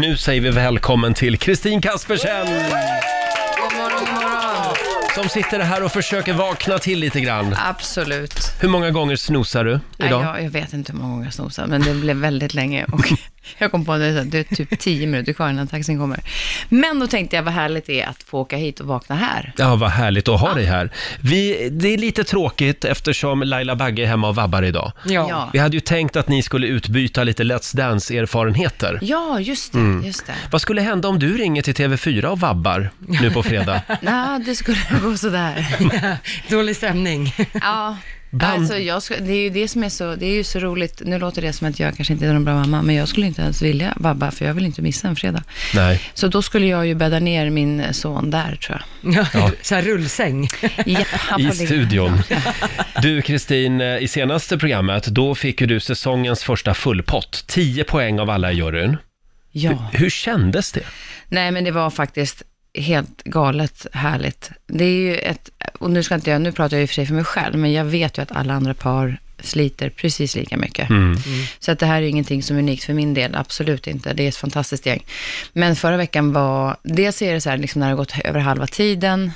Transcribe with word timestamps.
Nu 0.00 0.16
säger 0.16 0.40
vi 0.40 0.50
välkommen 0.50 1.14
till 1.14 1.38
Kristin 1.38 1.80
Kaspersen! 1.80 2.46
God 2.46 2.54
morgon, 3.78 3.98
god 3.98 4.14
morgon. 4.14 4.74
Som 5.14 5.28
sitter 5.28 5.60
här 5.60 5.82
och 5.82 5.92
försöker 5.92 6.32
vakna 6.32 6.78
till 6.78 6.98
lite 6.98 7.20
grann. 7.20 7.56
Absolut. 7.66 8.34
Hur 8.60 8.68
många 8.68 8.90
gånger 8.90 9.16
snosar 9.16 9.64
du 9.64 9.80
Nej, 9.96 10.08
idag? 10.08 10.24
jag, 10.24 10.42
jag 10.44 10.50
vet 10.50 10.72
inte 10.72 10.92
hur 10.92 10.98
många 10.98 11.10
gånger 11.12 11.24
jag 11.24 11.34
snosade, 11.34 11.68
men 11.68 11.82
det 11.82 11.94
blev 11.94 12.16
väldigt 12.16 12.54
länge. 12.54 12.84
Och 12.84 13.12
jag 13.58 13.70
kom 13.70 13.84
på 13.84 13.92
att 13.92 14.00
det 14.00 14.38
är 14.38 14.54
typ 14.56 14.78
tio 14.78 15.06
minuter 15.06 15.32
kvar 15.32 15.50
innan 15.50 15.66
taxin 15.66 15.98
kommer. 15.98 16.20
Men 16.68 17.00
då 17.00 17.06
tänkte 17.06 17.36
jag 17.36 17.42
vad 17.42 17.54
härligt 17.54 17.86
det 17.86 18.00
är 18.00 18.06
att 18.08 18.22
få 18.22 18.38
åka 18.38 18.56
hit 18.56 18.80
och 18.80 18.86
vakna 18.86 19.14
här. 19.16 19.52
Ja, 19.56 19.76
vad 19.76 19.90
härligt 19.90 20.28
att 20.28 20.40
ha 20.40 20.54
dig 20.54 20.64
här. 20.64 20.90
Vi, 21.22 21.68
det 21.72 21.88
är 21.88 21.98
lite 21.98 22.24
tråkigt 22.24 22.84
eftersom 22.84 23.42
Laila 23.42 23.76
Bagge 23.76 24.02
är 24.02 24.06
hemma 24.06 24.28
och 24.28 24.34
vabbar 24.34 24.62
idag. 24.62 24.92
Ja, 25.04 25.50
Vi 25.52 25.58
hade 25.58 25.76
ju 25.76 25.80
tänkt 25.80 26.16
att 26.16 26.28
ni 26.28 26.42
skulle 26.42 26.66
utbyta 26.66 27.24
lite 27.24 27.42
Let's 27.44 27.76
Dance-erfarenheter. 27.76 28.98
ja 29.02 29.40
just 29.40 29.72
det. 29.72 29.78
Mm. 29.78 30.06
Just 30.06 30.26
det. 30.26 30.34
Vad 30.50 30.60
skulle 30.60 30.80
hända 30.80 31.08
om 31.08 31.18
du 31.18 31.36
ringer 31.36 31.62
till 31.62 31.74
TV4 31.74 32.24
och 32.24 32.40
vabbar 32.40 32.90
nu 32.98 33.30
på 33.30 33.42
fredag? 33.42 33.82
Nej, 34.00 34.40
det 34.46 34.54
skulle 34.56 34.78
gå 35.02 35.16
sådär. 35.16 35.66
Dålig 36.50 36.76
stämning. 36.76 37.34
Ja. 37.52 37.96
Band- 38.30 38.44
Alltså, 38.60 38.78
jag 38.78 39.02
ska, 39.02 39.16
det 39.16 39.32
är 39.32 39.42
ju 39.42 39.50
det 39.50 39.68
som 39.68 39.84
är 39.84 39.88
så, 39.88 40.14
det 40.14 40.26
är 40.26 40.34
ju 40.34 40.44
så 40.44 40.58
roligt. 40.58 41.02
Nu 41.04 41.18
låter 41.18 41.42
det 41.42 41.52
som 41.52 41.68
att 41.68 41.80
jag 41.80 41.96
kanske 41.96 42.12
inte 42.12 42.26
är 42.26 42.32
någon 42.32 42.44
bra 42.44 42.54
mamma, 42.54 42.82
men 42.82 42.94
jag 42.94 43.08
skulle 43.08 43.26
inte 43.26 43.42
ens 43.42 43.62
vilja 43.62 43.94
vabba, 43.96 44.30
för 44.30 44.44
jag 44.44 44.54
vill 44.54 44.64
inte 44.66 44.82
missa 44.82 45.08
en 45.08 45.16
fredag. 45.16 45.42
Nej. 45.74 46.00
Så 46.14 46.28
då 46.28 46.42
skulle 46.42 46.66
jag 46.66 46.86
ju 46.86 46.94
bädda 46.94 47.18
ner 47.18 47.50
min 47.50 47.94
son 47.94 48.30
där, 48.30 48.56
tror 48.56 48.82
jag. 49.02 49.26
Ja. 49.34 49.50
Så 49.62 49.74
här 49.74 49.82
rullsäng. 49.82 50.48
Ja, 50.86 51.04
I 51.38 51.50
studion. 51.50 52.22
Du 53.02 53.22
Kristin, 53.22 53.80
eh, 53.80 53.96
i 53.98 54.08
senaste 54.08 54.58
programmet, 54.58 55.06
då 55.06 55.34
fick 55.34 55.60
ju 55.60 55.66
du 55.66 55.80
säsongens 55.80 56.42
första 56.44 56.74
fullpott. 56.74 57.44
10 57.46 57.84
poäng 57.84 58.20
av 58.20 58.30
alla 58.30 58.52
i 58.52 58.54
juryn. 58.56 58.96
Ja. 59.52 59.88
Hur 59.92 60.10
kändes 60.10 60.72
det? 60.72 60.84
Nej, 61.28 61.50
men 61.50 61.64
det 61.64 61.70
var 61.70 61.90
faktiskt 61.90 62.42
helt 62.74 63.22
galet 63.24 63.86
härligt. 63.92 64.50
Det 64.66 64.84
är 64.84 64.88
ju 65.00 65.16
ett, 65.16 65.50
och 65.78 65.90
nu 65.90 66.02
ska 66.02 66.14
inte 66.14 66.30
jag, 66.30 66.42
nu 66.42 66.52
pratar 66.52 66.76
jag 66.76 66.80
ju 66.80 66.86
för 66.86 66.94
sig 66.94 67.06
för 67.06 67.14
mig 67.14 67.24
själv, 67.24 67.58
men 67.58 67.72
jag 67.72 67.84
vet 67.84 68.18
ju 68.18 68.22
att 68.22 68.32
alla 68.32 68.54
andra 68.54 68.74
par 68.74 69.20
sliter 69.42 69.90
precis 69.90 70.34
lika 70.36 70.56
mycket. 70.56 70.90
Mm. 70.90 71.16
Så 71.58 71.72
att 71.72 71.78
det 71.78 71.86
här 71.86 71.96
är 71.96 72.00
ju 72.00 72.08
ingenting 72.08 72.42
som 72.42 72.56
är 72.56 72.60
unikt 72.60 72.84
för 72.84 72.92
min 72.94 73.14
del, 73.14 73.34
absolut 73.34 73.86
inte. 73.86 74.12
Det 74.12 74.22
är 74.22 74.28
ett 74.28 74.36
fantastiskt 74.36 74.86
gäng. 74.86 75.04
Men 75.52 75.76
förra 75.76 75.96
veckan 75.96 76.32
var, 76.32 76.76
dels 76.82 77.22
är 77.22 77.34
det 77.34 77.40
så 77.40 77.50
här, 77.50 77.56
liksom 77.56 77.80
när 77.80 77.86
det 77.86 77.92
har 77.92 77.96
gått 77.96 78.18
över 78.24 78.40
halva 78.40 78.66
tiden, 78.66 79.32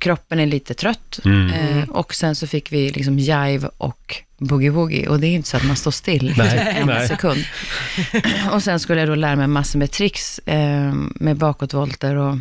kroppen 0.00 0.40
är 0.40 0.46
lite 0.46 0.74
trött 0.74 1.18
Mm. 1.24 1.50
eh, 1.78 1.88
och 1.88 2.14
sen 2.14 2.34
så 2.36 2.46
fick 2.46 2.72
vi 2.72 2.90
liksom 2.90 3.18
jive 3.18 3.68
och 3.78 4.16
boogie-woogie 4.38 5.06
och 5.06 5.20
det 5.20 5.26
är 5.26 5.28
ju 5.28 5.36
inte 5.36 5.48
så 5.48 5.56
att 5.56 5.64
man 5.66 5.76
står 5.76 5.90
still 5.90 6.34
Nej, 6.38 6.74
en 6.80 6.86
nej. 6.86 7.08
sekund. 7.08 7.44
och 8.52 8.62
sen 8.62 8.80
skulle 8.80 9.00
jag 9.00 9.08
då 9.08 9.14
lära 9.14 9.36
mig 9.36 9.46
massor 9.46 9.78
med 9.78 9.90
tricks 9.90 10.38
eh, 10.38 10.92
med 11.14 11.36
bakåtvolter 11.36 12.16
och 12.16 12.36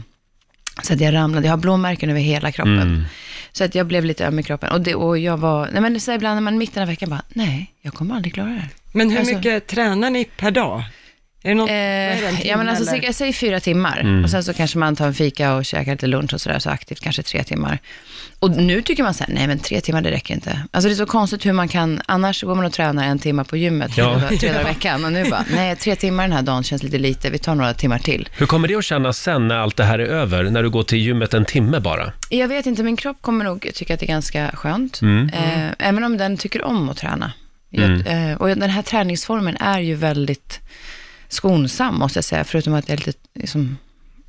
så 0.83 0.93
att 0.93 1.01
jag 1.01 1.13
ramlade, 1.13 1.47
jag 1.47 1.53
har 1.53 1.57
blåmärken 1.57 2.09
över 2.09 2.19
hela 2.19 2.51
kroppen. 2.51 2.81
Mm. 2.81 3.03
Så 3.51 3.63
att 3.63 3.75
jag 3.75 3.87
blev 3.87 4.05
lite 4.05 4.25
öm 4.27 4.39
i 4.39 4.43
kroppen. 4.43 4.71
Och, 4.71 4.81
det, 4.81 4.95
och 4.95 5.17
jag 5.17 5.37
var, 5.37 5.69
nej 5.71 5.81
men 5.81 5.99
så 5.99 6.11
ibland 6.11 6.35
när 6.35 6.41
man 6.41 6.57
mitten 6.57 6.81
av 6.81 6.87
veckan 6.87 7.09
bara, 7.09 7.21
nej, 7.29 7.73
jag 7.81 7.93
kommer 7.93 8.15
aldrig 8.15 8.33
klara 8.33 8.47
det 8.49 8.53
här. 8.59 8.69
Men 8.91 9.09
hur 9.09 9.19
Alltså- 9.19 9.35
mycket 9.35 9.67
tränar 9.67 10.09
ni 10.09 10.25
per 10.25 10.51
dag? 10.51 10.83
Är 11.43 11.49
det 11.49 11.55
någon, 11.55 11.69
Eh, 11.69 12.47
ja 12.47 12.57
men 12.57 12.69
alltså 12.69 12.91
eller? 12.93 13.03
jag 13.05 13.15
säger 13.15 13.33
fyra 13.33 13.59
timmar. 13.59 13.99
Mm. 13.99 14.23
Och 14.23 14.29
sen 14.29 14.43
så 14.43 14.53
kanske 14.53 14.77
man 14.77 14.95
tar 14.95 15.07
en 15.07 15.13
fika 15.13 15.53
och 15.53 15.65
käkar 15.65 15.91
lite 15.91 16.07
lunch 16.07 16.33
och 16.33 16.41
sådär, 16.41 16.59
så 16.59 16.69
aktivt 16.69 16.99
kanske 16.99 17.23
tre 17.23 17.43
timmar. 17.43 17.79
Och 18.39 18.51
nu 18.51 18.81
tycker 18.81 19.03
man 19.03 19.13
så 19.13 19.23
här, 19.23 19.33
nej 19.33 19.47
men 19.47 19.59
tre 19.59 19.81
timmar 19.81 20.01
det 20.01 20.11
räcker 20.11 20.33
inte. 20.33 20.59
Alltså 20.71 20.87
det 20.89 20.93
är 20.93 20.95
så 20.97 21.05
konstigt 21.05 21.45
hur 21.45 21.53
man 21.53 21.67
kan, 21.67 22.01
annars 22.05 22.43
går 22.43 22.55
man 22.55 22.65
och 22.65 22.73
tränar 22.73 23.03
en 23.03 23.19
timme 23.19 23.43
på 23.43 23.57
gymmet 23.57 23.91
Ja. 23.97 24.13
tre, 24.19 24.21
dagar- 24.27 24.37
tre 24.37 24.49
dagar 24.51 24.61
i 24.61 24.63
veckan. 24.63 25.05
Och 25.05 25.11
nu 25.11 25.29
bara, 25.29 25.45
nej 25.55 25.75
tre 25.75 25.95
timmar 25.95 26.23
den 26.23 26.31
här 26.33 26.41
dagen 26.41 26.63
känns 26.63 26.83
lite 26.83 26.97
lite, 26.97 27.29
vi 27.29 27.37
tar 27.39 27.55
några 27.55 27.73
timmar 27.73 27.99
till. 27.99 28.29
Hur 28.37 28.45
kommer 28.45 28.67
det 28.67 28.75
att 28.75 28.85
kännas 28.85 29.17
sen 29.17 29.47
när 29.47 29.55
allt 29.57 29.77
det 29.77 29.83
här 29.83 29.99
är 29.99 30.05
över? 30.05 30.43
När 30.43 30.63
du 30.63 30.69
går 30.69 30.83
till 30.83 30.97
gymmet 30.99 31.33
en 31.33 31.45
timme 31.45 31.79
bara? 31.79 32.11
Jag 32.29 32.47
vet 32.47 32.65
inte, 32.65 32.83
min 32.83 32.95
kropp 32.97 33.17
kommer 33.21 33.45
nog 33.45 33.69
tycka 33.73 33.93
att 33.93 33.99
det 33.99 34.05
är 34.05 34.07
ganska 34.07 34.51
skönt. 34.53 35.01
Mm. 35.01 35.29
Eh, 35.29 35.71
även 35.79 36.03
om 36.03 36.17
den 36.17 36.37
tycker 36.37 36.63
om 36.63 36.89
att 36.89 36.97
träna. 36.97 37.31
Jag, 37.69 37.91
eh, 38.07 38.35
och 38.37 38.47
den 38.47 38.69
här 38.69 38.81
träningsformen 38.81 39.57
är 39.57 39.79
ju 39.79 39.95
väldigt 39.95 40.59
skonsam, 41.33 41.95
måste 41.99 42.17
jag 42.17 42.23
säga. 42.25 42.43
Förutom 42.43 42.73
att 42.73 42.89
jag 42.89 42.99
lite, 43.07 43.19
liksom, 43.33 43.77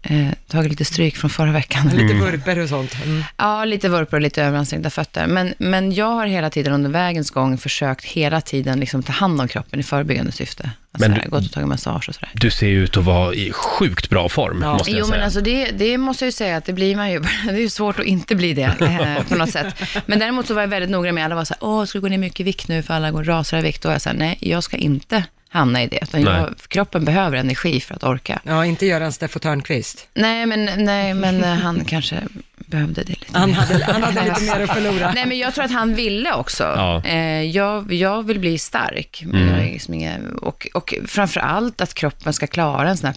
eh, 0.03 0.27
tagit 0.49 0.71
lite 0.71 0.85
stryk 0.85 1.17
från 1.17 1.31
förra 1.31 1.53
veckan. 1.53 1.89
Lite 1.89 2.15
vurper 2.15 2.59
och 2.59 2.69
sånt. 2.69 2.97
Mm. 3.05 3.25
Ja, 3.37 3.65
lite 3.65 3.89
vurpor 3.89 4.17
och 4.17 4.21
lite 4.23 4.43
överansträngda 4.43 4.91
fötter. 4.91 5.27
Men, 5.27 5.55
men 5.59 5.93
jag 5.93 6.07
har 6.11 6.27
hela 6.27 6.51
tiden 6.51 6.73
under 6.73 6.91
vägens 6.91 7.31
gång 7.31 7.59
försökt 7.59 8.05
hela 8.05 8.41
tiden 8.41 8.81
liksom 8.81 9.03
ta 9.03 9.13
hand 9.13 9.41
om 9.41 9.49
kroppen 9.49 9.81
i 9.81 9.83
förebyggande 9.83 10.33
syfte. 10.33 10.71
Alltså, 10.95 11.11
Men- 11.11 11.31
gått 11.31 11.45
och 11.47 11.53
tagit 11.53 11.69
massage 11.69 12.09
och 12.09 12.15
sådär. 12.15 12.31
Du 12.35 12.51
ser 12.51 12.67
ju 12.67 12.85
ut 12.85 12.97
att 12.97 13.05
vara 13.05 13.35
i 13.35 13.53
sjukt 13.53 14.11
bra 14.11 14.29
form, 14.29 14.59
Ja. 14.63 14.73
måste 14.73 14.91
jag 14.91 14.99
Jo, 14.99 15.05
säga. 15.05 15.17
men 15.17 15.25
alltså 15.25 15.41
det, 15.41 15.71
det 15.71 15.99
måste 15.99 16.25
jag 16.25 16.29
ju 16.29 16.33
säga 16.33 16.57
att 16.57 16.65
det 16.65 16.73
blir 16.73 16.97
man 16.97 17.11
ju. 17.11 17.19
Det 17.47 17.51
är 17.53 17.59
ju 17.59 17.69
svårt 17.69 17.99
att 17.99 18.05
inte 18.07 18.35
bli 18.35 18.55
det 18.55 18.63
eh, 18.81 19.23
på 19.29 19.35
något 19.37 19.51
sätt. 19.51 19.75
Men 20.07 20.19
däremot 20.19 20.47
så 20.47 20.55
var 20.55 20.61
jag 20.61 20.69
väldigt 20.69 20.91
noga 20.91 21.13
med, 21.13 21.25
alla 21.25 21.35
var 21.35 21.45
så 21.45 21.55
här, 21.55 21.65
åh, 21.69 21.85
ska 21.85 21.99
du 21.99 22.03
gå 22.03 22.09
ner 22.09 22.19
mycket 22.19 22.41
i 22.41 22.43
vikt 22.43 22.69
nu 22.69 22.83
för 22.83 22.95
alla 22.95 23.11
går 23.11 23.25
rasar 23.25 23.59
i 23.59 23.63
vikt? 23.63 23.85
Och 23.85 23.93
jag 23.93 24.01
sa, 24.03 24.13
nej, 24.13 24.39
jag 24.41 24.65
ska 24.65 24.77
inte 24.77 25.25
hamna 25.53 25.83
i 25.83 25.87
det. 25.87 25.99
Utan 26.03 26.23
jag, 26.23 26.55
kroppen 26.69 27.05
behöver 27.05 27.37
energi 27.37 27.81
för 27.81 27.95
att 27.95 28.05
orka. 28.05 28.41
Ja, 28.45 28.67
inte 28.67 28.87
Göran 28.87 29.13
Steffo 29.13 29.39
Törnqvist. 29.39 30.09
Nej, 30.15 30.47
men, 30.47 30.85
nej, 30.85 31.15
men 31.15 31.45
eh, 31.45 31.55
han 31.55 31.85
kanske 31.85 32.23
behövde 32.57 33.03
det 33.03 33.09
lite 33.21 33.39
Han 33.39 33.51
mer. 33.51 33.57
hade, 33.57 33.85
han 33.85 34.03
hade 34.03 34.25
lite 34.25 34.43
mer 34.43 34.61
att 34.65 34.75
förlora. 34.75 35.13
Nej, 35.15 35.27
men 35.27 35.39
jag 35.39 35.55
tror 35.55 35.65
att 35.65 35.73
han 35.73 35.95
ville 35.95 36.33
också. 36.33 36.63
Ja. 36.65 37.03
Eh, 37.05 37.43
jag, 37.43 37.93
jag 37.93 38.27
vill 38.27 38.39
bli 38.39 38.59
stark. 38.59 39.23
Är 39.35 39.73
liksom 39.73 40.13
och, 40.43 40.69
och 40.75 40.95
framför 41.07 41.41
allt 41.41 41.81
att 41.81 41.95
kroppen 41.95 42.33
ska 42.33 42.47
klara 42.47 42.89
en 42.91 42.97
sån 42.97 43.07
här 43.07 43.17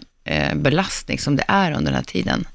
eh, 0.49 0.55
belastning 0.55 1.19
som 1.19 1.35
det 1.35 1.43
är 1.47 1.71
under 1.71 1.85
den 1.91 1.95
här 1.95 2.03
tiden. 2.03 2.47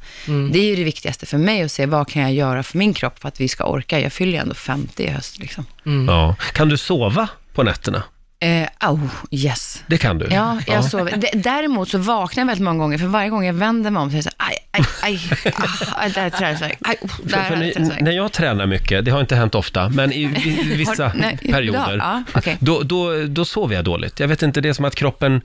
Det 0.52 0.58
är 0.58 0.64
ju 0.64 0.76
det 0.76 0.84
viktigaste 0.84 1.26
för 1.26 1.38
mig 1.38 1.62
att 1.62 1.72
se 1.72 1.86
vad 1.86 2.08
kan 2.08 2.22
jag 2.22 2.32
göra 2.32 2.62
för 2.62 2.78
min 2.78 2.94
kropp 2.94 3.18
för 3.18 3.28
att 3.28 3.40
vi 3.40 3.48
ska 3.48 3.64
orka. 3.64 4.00
Jag 4.00 4.12
fyller 4.12 4.32
ju 4.32 4.38
ändå 4.38 4.54
50 4.54 5.02
i 5.02 5.10
höst. 5.10 5.38
Liksom. 5.38 5.66
Ja. 6.08 6.36
Kan 6.52 6.68
du 6.68 6.76
sova 6.76 7.28
på 7.54 7.62
nätterna? 7.62 8.02
Eh, 8.42 8.68
oh, 8.90 9.00
yes. 9.30 9.82
Det 9.86 9.98
kan 9.98 10.18
du? 10.18 10.26
Ja, 10.30 10.58
jag 10.66 10.84
sover. 10.84 11.16
D- 11.16 11.30
Däremot 11.34 11.88
så 11.88 11.98
vaknar 11.98 12.40
jag 12.40 12.46
väldigt 12.46 12.64
många 12.64 12.78
gånger, 12.78 12.98
för 12.98 13.06
varje 13.06 13.30
gång 13.30 13.44
jag 13.46 13.54
vänder 13.54 13.90
mig 13.90 14.00
om 14.02 14.10
så 14.10 14.14
är 14.14 14.18
det 14.18 14.22
så 14.22 14.30
aj, 14.36 14.56
aj, 14.70 14.84
aj, 15.02 15.20
ah, 15.96 16.08
där 16.14 16.24
är 16.26 16.30
träningsvärk, 16.30 16.78
aj, 16.80 16.96
oh, 17.02 17.10
där 17.24 17.36
För, 17.38 17.44
för 17.48 17.56
ni, 17.56 17.72
träningsvärk. 17.72 18.00
när 18.00 18.12
jag 18.12 18.32
tränar 18.32 18.66
mycket, 18.66 19.04
det 19.04 19.10
har 19.10 19.20
inte 19.20 19.36
hänt 19.36 19.54
ofta, 19.54 19.88
men 19.88 20.12
i, 20.12 20.22
i 20.22 20.76
vissa 20.76 21.08
Har- 21.08 21.14
nej, 21.14 21.36
perioder, 21.52 21.94
idag? 21.94 21.98
Ja, 21.98 22.22
okej. 22.34 22.56
då, 22.60 22.82
då, 22.82 23.24
då 23.26 23.44
sover 23.44 23.74
jag 23.74 23.84
dåligt. 23.84 24.20
Jag 24.20 24.28
vet 24.28 24.42
inte, 24.42 24.60
det 24.60 24.68
är 24.68 24.72
som 24.72 24.84
att 24.84 24.94
kroppen... 24.94 25.40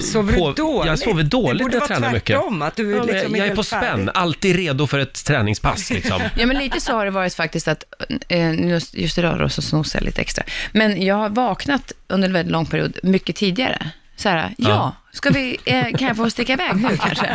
Sover 0.00 0.32
du 0.32 0.38
dåligt? 0.54 0.86
Jag 0.86 0.98
sover 0.98 1.22
dåligt 1.22 1.58
det 1.58 1.64
när 1.64 1.72
jag 1.74 1.80
borde 1.80 1.86
tränar 1.86 2.00
vara 2.00 2.12
mycket. 2.12 2.26
tvärtom, 2.36 2.62
att 2.62 2.76
du 2.76 2.90
Ja, 2.90 2.98
men 2.98 3.06
liksom 3.06 3.30
jag 3.34 3.38
är 3.42 3.46
helt 3.46 3.56
på 3.56 3.62
färdig. 3.62 3.88
spänn, 3.88 4.10
alltid 4.14 4.56
redo 4.56 4.86
för 4.86 4.98
ett 4.98 5.24
träningspass 5.24 5.90
liksom. 5.90 6.20
Ja, 6.36 6.46
men 6.46 6.58
lite 6.58 6.80
så 6.80 6.92
har 6.92 7.04
det 7.04 7.10
varit 7.10 7.34
faktiskt 7.34 7.68
att, 7.68 7.84
eh, 8.28 8.68
just, 8.68 8.94
just 8.94 9.18
idag 9.18 9.38
då 9.38 9.48
så 9.48 9.62
snosar 9.62 9.98
jag 9.98 10.04
lite 10.06 10.20
extra. 10.20 10.44
Men 10.72 11.02
jag 11.02 11.14
har 11.14 11.28
vaknat 11.28 11.92
under 12.08 12.28
en 12.28 12.32
väldigt 12.32 12.52
lång 12.52 12.66
period 12.66 12.98
mycket 13.02 13.36
tidigare. 13.36 13.90
Så 14.20 14.28
här, 14.28 14.54
ja, 14.58 14.96
ska 15.12 15.30
vi, 15.30 15.56
eh, 15.64 15.84
kan 15.98 16.08
jag 16.08 16.16
få 16.16 16.30
sticka 16.30 16.52
iväg 16.52 16.76
nu 16.76 16.96
kanske? 16.96 17.26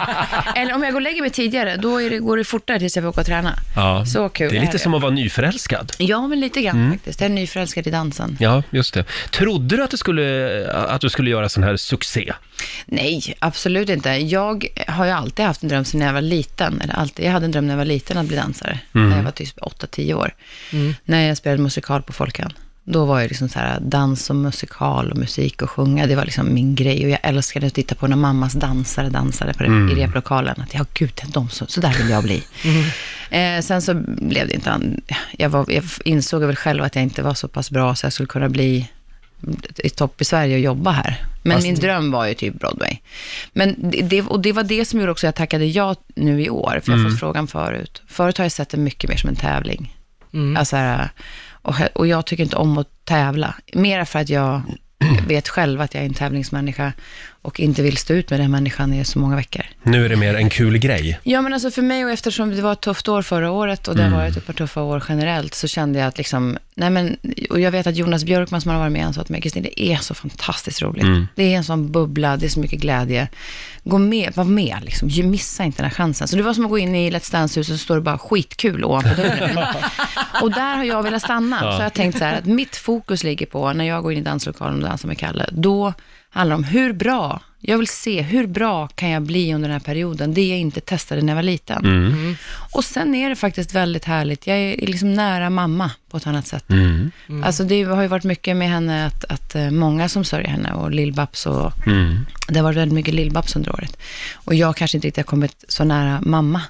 Eller 0.56 0.74
om 0.76 0.84
jag 0.84 0.92
går 0.94 1.00
och 1.00 1.02
lägger 1.02 1.22
mig 1.22 1.30
tidigare, 1.30 1.76
då 1.78 2.02
är 2.02 2.10
det, 2.10 2.20
går 2.20 2.38
det 2.38 2.44
fortare 2.44 2.80
tills 2.80 2.96
jag 2.96 3.04
får 3.04 3.10
åka 3.10 3.22
och 3.22 3.28
träna. 3.28 3.54
Ja. 3.76 4.06
Så 4.06 4.30
kul 4.30 4.52
Det 4.52 4.58
är 4.58 4.62
lite 4.62 4.80
som 4.80 4.94
att 4.94 5.02
vara 5.02 5.12
nyförälskad. 5.12 5.92
Ja, 5.98 6.28
men 6.28 6.40
lite 6.40 6.62
grann 6.62 6.76
Mm. 6.76 6.92
faktiskt. 6.92 7.22
Jag 7.22 7.30
är 7.30 7.34
nyförälskad 7.34 7.88
i 7.88 7.92
dansen. 7.92 8.38
Ja, 8.40 8.64
just 8.70 8.94
det. 8.94 9.06
Trodde 9.32 9.78
du 9.78 9.84
att, 9.84 9.92
det 9.92 9.98
skulle, 9.98 10.68
att 10.72 11.02
du 11.02 11.10
skulle 11.10 11.30
göra 11.30 11.50
sån 11.50 11.64
här 11.64 11.78
succé? 11.78 12.34
Nej, 12.86 13.36
absolut 13.40 13.90
inte. 13.90 14.10
Jag 14.10 14.66
har 14.88 15.06
ju 15.06 15.12
alltid 15.12 15.46
haft 15.46 15.64
en 15.64 15.70
dröm 15.70 15.86
sedan 15.86 16.02
jag 16.02 16.14
var 16.14 16.22
liten. 16.22 16.82
Eller 16.82 16.94
alltid, 16.94 17.26
jag 17.26 17.32
hade 17.32 17.46
en 17.46 17.52
dröm 17.52 17.66
när 17.68 17.74
jag 17.74 17.78
var 17.78 17.86
liten 17.86 18.18
att 18.18 18.26
bli 18.26 18.36
dansare. 18.38 18.80
När 18.92 19.18
jag 19.18 19.24
var 19.24 19.32
typ 19.32 19.58
8-10 19.62 20.14
år. 20.14 20.34
När 21.06 21.28
jag 21.28 21.38
spelade 21.38 21.62
musikal 21.64 22.02
på 22.02 22.14
Folkan. 22.14 22.54
Då 22.88 23.06
var 23.06 23.20
jag 23.20 23.28
liksom 23.28 23.50
så 23.50 23.60
här 23.60 23.80
dans 23.80 24.30
och 24.30 24.36
musikal 24.36 25.12
och 25.12 25.18
musik 25.18 25.62
och 25.62 25.70
sjunga. 25.70 26.08
Det 26.08 26.16
var 26.16 26.26
liksom 26.26 26.54
min 26.54 26.76
grej. 26.76 27.04
Och 27.06 27.10
jag 27.12 27.20
älskade 27.24 27.68
att 27.68 27.74
titta 27.74 27.96
på 27.96 28.08
när 28.08 28.16
mammas 28.16 28.54
dansare 28.54 29.10
dansade 29.10 29.54
på 29.54 29.64
det, 29.64 29.70
i 29.70 29.96
replokalen. 29.96 30.62
Att 30.62 30.74
ja, 30.74 30.86
gud, 30.94 31.22
de 31.28 31.50
så, 31.50 31.66
så 31.68 31.82
där 31.82 31.94
vill 31.94 32.10
jag 32.10 32.24
bli. 32.24 32.44
Eh, 33.30 33.62
sen 33.62 33.82
så 33.82 33.94
blev 34.08 34.48
det 34.48 34.54
inte, 34.54 34.72
an- 34.72 35.02
jag, 35.38 35.50
var, 35.50 35.66
jag 35.68 35.84
insåg 36.06 36.44
väl 36.44 36.56
själv 36.56 36.84
att 36.84 36.96
jag 36.96 37.04
inte 37.04 37.22
var 37.22 37.34
så 37.34 37.48
pass 37.48 37.72
bra 37.72 37.96
så 37.96 38.06
jag 38.06 38.14
skulle 38.14 38.28
kunna 38.28 38.50
bli 38.50 38.90
i 39.78 39.90
topp 39.90 40.22
i 40.22 40.26
Sverige 40.26 40.56
och 40.56 40.62
jobba 40.62 40.92
här. 40.92 41.26
Men 41.44 41.64
min 41.64 41.76
dröm 41.76 42.12
var 42.12 42.26
ju 42.26 42.34
typ 42.34 42.60
Broadway. 42.60 42.98
Men 43.54 43.76
det, 44.04 44.22
och 44.22 44.40
det 44.40 44.52
var 44.52 44.64
det 44.64 44.86
som 44.86 45.00
gjorde 45.00 45.12
också 45.12 45.28
att 45.28 45.30
jag 45.30 45.36
tackade 45.36 45.66
ja 45.66 45.96
nu 46.16 46.44
i 46.44 46.50
år, 46.50 46.82
för 46.84 46.92
jag 46.92 47.00
har 47.00 47.10
fått 47.10 47.20
frågan 47.20 47.48
förut. 47.48 48.02
Förut 48.08 48.38
har 48.38 48.46
jag 48.46 48.52
sett 48.52 48.70
det 48.70 48.78
mycket 48.78 49.10
mer 49.10 49.18
som 49.18 49.30
en 49.30 49.36
tävling. 49.36 49.96
Alltså, 50.58 50.76
här, 50.76 51.10
och, 51.66 51.76
och 51.94 52.08
jag 52.08 52.26
tycker 52.26 52.44
inte 52.44 52.56
om 52.56 52.78
att 52.78 53.06
tävla. 53.06 53.56
Mera 53.74 54.06
för 54.06 54.20
att 54.20 54.30
jag 54.30 54.62
vet 55.28 55.50
själv 55.50 55.82
att 55.82 55.94
jag 55.94 56.02
är 56.04 56.08
en 56.08 56.14
tävlingsmänniska. 56.14 56.94
och 57.42 57.60
inte 57.60 57.82
vill 57.82 57.98
stå 57.98 58.14
ut 58.14 58.30
med 58.30 58.40
den 58.40 58.52
människan 58.52 58.94
i 58.94 59.06
så 59.06 59.20
många 59.20 59.36
veckor. 59.36 59.66
Nu 59.84 60.06
är 60.06 60.10
det 60.10 60.16
mer 60.16 60.36
en 60.36 60.50
kul 60.50 60.78
grej. 60.78 61.20
Ja, 61.24 61.42
men 61.42 61.54
alltså 61.54 61.72
för 61.72 61.82
mig 61.82 62.06
och 62.06 62.12
eftersom 62.12 62.50
det 62.56 62.62
var 62.62 62.74
ett 62.74 62.82
tufft 62.82 63.08
år 63.08 63.22
förra 63.22 63.52
året 63.52 63.88
och 63.88 63.96
det 63.96 64.04
har 64.04 64.18
varit 64.18 64.38
ett 64.38 64.46
par 64.46 64.54
tuffa 64.54 64.82
år 64.82 65.04
generellt, 65.10 65.54
så 65.54 65.68
kände 65.68 66.00
jag 66.00 66.08
att 66.08 66.18
liksom, 66.18 66.58
nej 66.76 66.90
men, 66.90 67.18
och 67.50 67.60
jag 67.60 67.72
vet 67.72 67.88
att 67.88 67.96
Jonas 67.96 68.24
Björkman 68.24 68.62
som 68.62 68.72
har 68.72 68.80
varit 68.80 68.92
med, 68.92 69.04
han 69.04 69.14
sa 69.14 69.24
till 69.24 69.32
mig, 69.32 69.42
Kristin, 69.42 69.64
det 69.64 69.82
är 69.82 69.98
så 69.98 70.14
fantastiskt 70.14 70.82
roligt. 70.82 71.06
Det 71.36 71.54
är 71.54 71.58
en 71.58 71.64
sån 71.64 71.92
bubbla, 71.92 72.38
det 72.38 72.46
är 72.46 72.50
så 72.50 72.60
mycket 72.60 72.80
glädje. 72.80 73.28
Gå 73.84 73.98
med, 73.98 74.36
var 74.36 74.44
med 74.44 74.78
liksom, 74.82 75.30
missa 75.30 75.64
inte 75.64 75.78
den 75.78 75.90
här 75.90 75.96
chansen. 75.96 76.28
Så 76.28 76.36
det 76.36 76.44
var 76.44 76.54
som 76.54 76.66
att 76.66 76.72
gå 76.72 76.78
in 76.78 76.96
i 76.96 77.12
Let's 77.12 77.32
Dance-huset 77.32 77.74
och 77.74 77.80
så 77.80 77.84
står 77.84 77.96
det 77.96 78.02
bara 78.02 78.18
skitkul 78.18 78.84
ovanför 78.84 79.16
dörren. 79.16 79.58
och 80.42 80.52
där 80.52 80.78
har 80.78 80.84
jag 80.84 81.04
velat 81.04 81.22
stanna. 81.22 81.60
Så 81.60 81.66
jag 81.66 81.84
har 81.84 81.90
tänkt 81.90 82.18
så 82.18 82.24
här, 82.24 82.38
att 82.38 82.46
mitt 82.46 82.76
fokus 82.76 83.24
ligger 83.24 83.46
på, 83.46 83.74
när 83.74 83.86
jag 83.86 84.04
går 84.04 84.12
in 84.12 84.18
i 84.18 84.22
danslokalen 84.22 84.84
och 84.84 84.90
dansar 84.90 85.08
med 85.08 85.18
Kalle, 85.18 85.50
då 85.52 85.94
handlar 86.36 86.56
om 86.56 86.64
hur 86.64 86.94
bra, 86.94 87.42
jag 87.60 87.78
vill 87.78 87.88
se 87.88 88.22
hur 88.22 88.48
bra 88.48 88.88
kan 88.88 89.10
jag 89.10 89.22
bli 89.24 89.54
under 89.54 89.70
den 89.70 89.80
här 89.80 89.86
perioden, 89.86 90.34
det 90.34 90.48
jag 90.48 90.60
inte 90.60 90.82
testade 90.82 91.22
när 91.22 91.34
jag 91.34 91.36
var 91.36 91.44
liten. 91.44 91.86
Mm. 91.86 92.36
Och 92.72 92.84
sen 92.84 93.16
är 93.16 93.30
det 93.30 93.36
faktiskt 93.36 93.74
väldigt 93.74 94.06
härligt, 94.06 94.48
jag 94.48 94.58
är 94.58 94.88
liksom 94.88 95.14
nära 95.14 95.50
mamma 95.50 95.92
på 96.10 96.18
ett 96.18 96.28
annat 96.28 96.48
sätt. 96.48 96.70
Mm. 96.70 97.12
Alltså 97.44 97.64
det 97.64 97.84
har 97.84 98.02
ju 98.02 98.08
varit 98.08 98.24
mycket 98.24 98.58
med 98.58 98.70
henne, 98.70 99.06
att, 99.06 99.26
att 99.26 99.56
eh, 99.56 99.72
många 99.72 100.10
som 100.10 100.24
sörjer 100.24 100.48
henne 100.48 100.74
och 100.74 100.92
Lill-Babs 100.92 101.48
och 101.48 101.88
Mm. 101.88 102.26
det 102.48 102.56
har 102.60 102.64
varit 102.64 102.78
väldigt 102.78 102.96
mycket 102.96 103.14
Lill-Babs 103.14 103.56
under 103.56 103.72
året. 103.74 103.98
Och 104.34 104.56
jag 104.56 104.76
kanske 104.76 104.98
inte 104.98 105.08
riktigt 105.08 105.26
har 105.26 105.30
kommit 105.30 105.66
så 105.68 105.84
nära 105.84 106.22
mamma. 106.22 106.62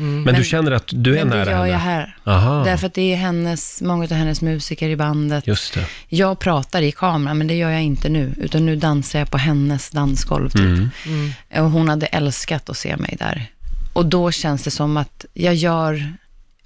Men, 0.00 0.34
du 0.34 0.44
känner 0.44 0.70
att 0.72 0.84
du 0.94 1.10
är 1.18 1.24
Men 1.24 1.30
det 1.30 1.36
nära 1.36 1.50
gör 1.50 1.56
henne? 1.58 1.68
jag 1.68 1.78
här. 1.78 2.16
Aha, 2.24 2.64
Därför 2.64 2.86
att 2.86 2.94
det 2.94 3.12
är 3.12 3.16
hennes, 3.16 3.82
många 3.82 4.04
av 4.04 4.10
hennes 4.12 4.42
musiker 4.42 4.88
i 4.88 4.96
bandet. 4.96 5.46
just 5.46 5.74
det. 5.74 5.86
Jag 6.08 6.38
pratar 6.38 6.82
i 6.82 6.92
kameran, 6.92 7.38
men 7.38 7.46
det 7.46 7.54
gör 7.54 7.70
jag 7.70 7.82
inte 7.82 8.08
nu. 8.08 8.34
Utan 8.36 8.66
nu 8.66 8.76
dansar 8.76 9.18
jag 9.18 9.30
på 9.30 9.38
hennes 9.38 9.90
dansgolv. 9.90 10.48
Typ. 10.50 10.60
Mm. 11.06 11.30
Och 11.64 11.70
hon 11.70 11.88
hade 11.88 12.06
älskat 12.06 12.70
att 12.70 12.76
se 12.76 12.96
mig 12.96 13.16
där. 13.18 13.46
Och 13.92 14.06
då 14.06 14.30
känns 14.30 14.62
det 14.62 14.70
som 14.70 14.96
att 14.96 15.24
jag 15.34 15.54
gör... 15.54 16.12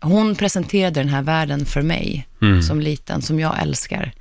Hon 0.01 0.35
presenterade 0.35 1.01
den 1.01 1.09
här 1.09 1.23
världen 1.23 1.65
för 1.67 1.83
mig 1.83 2.27
Mm. 2.43 2.63
som 2.63 2.81
liten, 2.81 3.23
som 3.23 3.41
jag 3.41 3.63
älskar. 3.63 4.13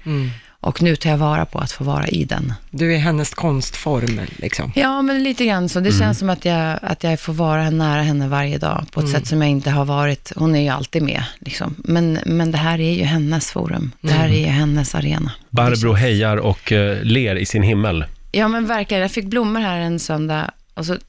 Mm. 0.63 0.69
Och 0.69 0.81
nu 0.81 0.95
tar 0.95 1.09
jag 1.09 1.17
vara 1.17 1.45
på 1.45 1.59
att 1.59 1.71
få 1.71 1.83
vara 1.83 2.07
i 2.07 2.23
den. 2.25 2.53
Du 2.71 2.93
är 2.95 2.97
hennes 2.97 3.33
konstform, 3.33 4.21
liksom. 4.37 4.71
Ja, 4.75 5.01
men 5.01 5.23
lite 5.23 5.45
grann 5.45 5.69
så. 5.69 5.79
Det 5.79 5.89
Mm. 5.89 5.99
känns 5.99 6.19
som 6.19 6.29
att 6.29 6.45
jag, 6.45 6.79
att 6.81 7.03
jag 7.03 7.19
får 7.19 7.33
vara 7.33 7.69
nära 7.69 8.01
henne 8.01 8.27
varje 8.27 8.57
dag 8.57 8.85
på 8.91 8.99
ett 8.99 9.05
Mm. 9.07 9.19
sätt 9.19 9.27
som 9.27 9.41
jag 9.41 9.51
inte 9.51 9.69
har 9.69 9.85
varit. 9.85 10.31
Hon 10.35 10.55
är 10.55 10.61
ju 10.61 10.69
alltid 10.69 11.03
med, 11.03 11.23
liksom. 11.39 11.75
men, 11.77 12.19
men 12.25 12.51
det 12.51 12.57
här 12.57 12.79
är 12.81 12.91
ju 12.93 13.03
hennes 13.03 13.51
forum. 13.51 13.91
Det 14.01 14.11
här 14.13 14.29
är 14.29 14.39
ju 14.39 14.45
hennes 14.45 14.95
arena. 14.95 15.31
Barbro 15.49 15.93
hejar 15.93 16.37
och 16.37 16.71
eh, 16.71 17.03
ler 17.03 17.35
i 17.35 17.45
sin 17.45 17.63
himmel. 17.63 18.05
Ja, 18.31 18.47
men 18.47 18.65
verkligen. 18.67 19.01
Jag 19.01 19.11
fick 19.11 19.25
blommor 19.25 19.59
här 19.59 19.79
en 19.79 19.99
söndag. 19.99 20.51
Och 20.73 20.85
så, 20.85 20.93
eh, 20.93 20.99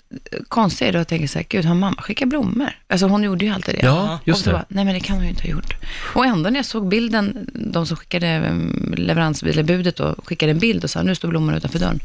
konstigt 0.49 0.89
är 0.89 0.93
det 0.93 1.01
att 1.01 1.09
tänka 1.09 1.29
så 1.29 1.39
här, 1.39 1.47
gud, 1.49 1.65
har 1.65 1.75
mamma 1.75 2.03
skickat 2.03 2.29
blommor? 2.29 2.71
Alltså 2.89 3.07
hon 3.07 3.23
gjorde 3.23 3.45
ju 3.45 3.51
alltid 3.55 3.75
det. 3.75 3.87
Ja, 3.87 4.19
just 4.25 4.39
och 4.39 4.45
så 4.45 4.51
det. 4.51 4.57
Bara, 4.57 4.65
nej 4.69 4.85
men 4.85 4.95
det 4.95 5.01
kan 5.01 5.17
hon 5.17 5.25
ju 5.25 5.31
inte 5.31 5.43
ha 5.43 5.51
gjort. 5.51 5.75
Och 6.15 6.27
ändå 6.27 6.51
när 6.51 6.59
jag 6.59 6.67
såg 6.67 6.89
bilden, 6.89 7.51
de 7.55 7.87
som 7.87 7.97
skickade 7.97 8.27
mm, 8.27 8.95
leverans, 8.97 9.43
eller 9.43 9.63
budet 9.63 9.97
då, 9.97 10.15
skickade 10.25 10.53
en 10.53 10.59
bild 10.59 10.85
och 10.85 10.91
sa, 10.91 11.03
nu 11.03 11.15
står 11.15 11.29
blommorna 11.29 11.57
utanför 11.57 11.79
dörren. 11.79 12.01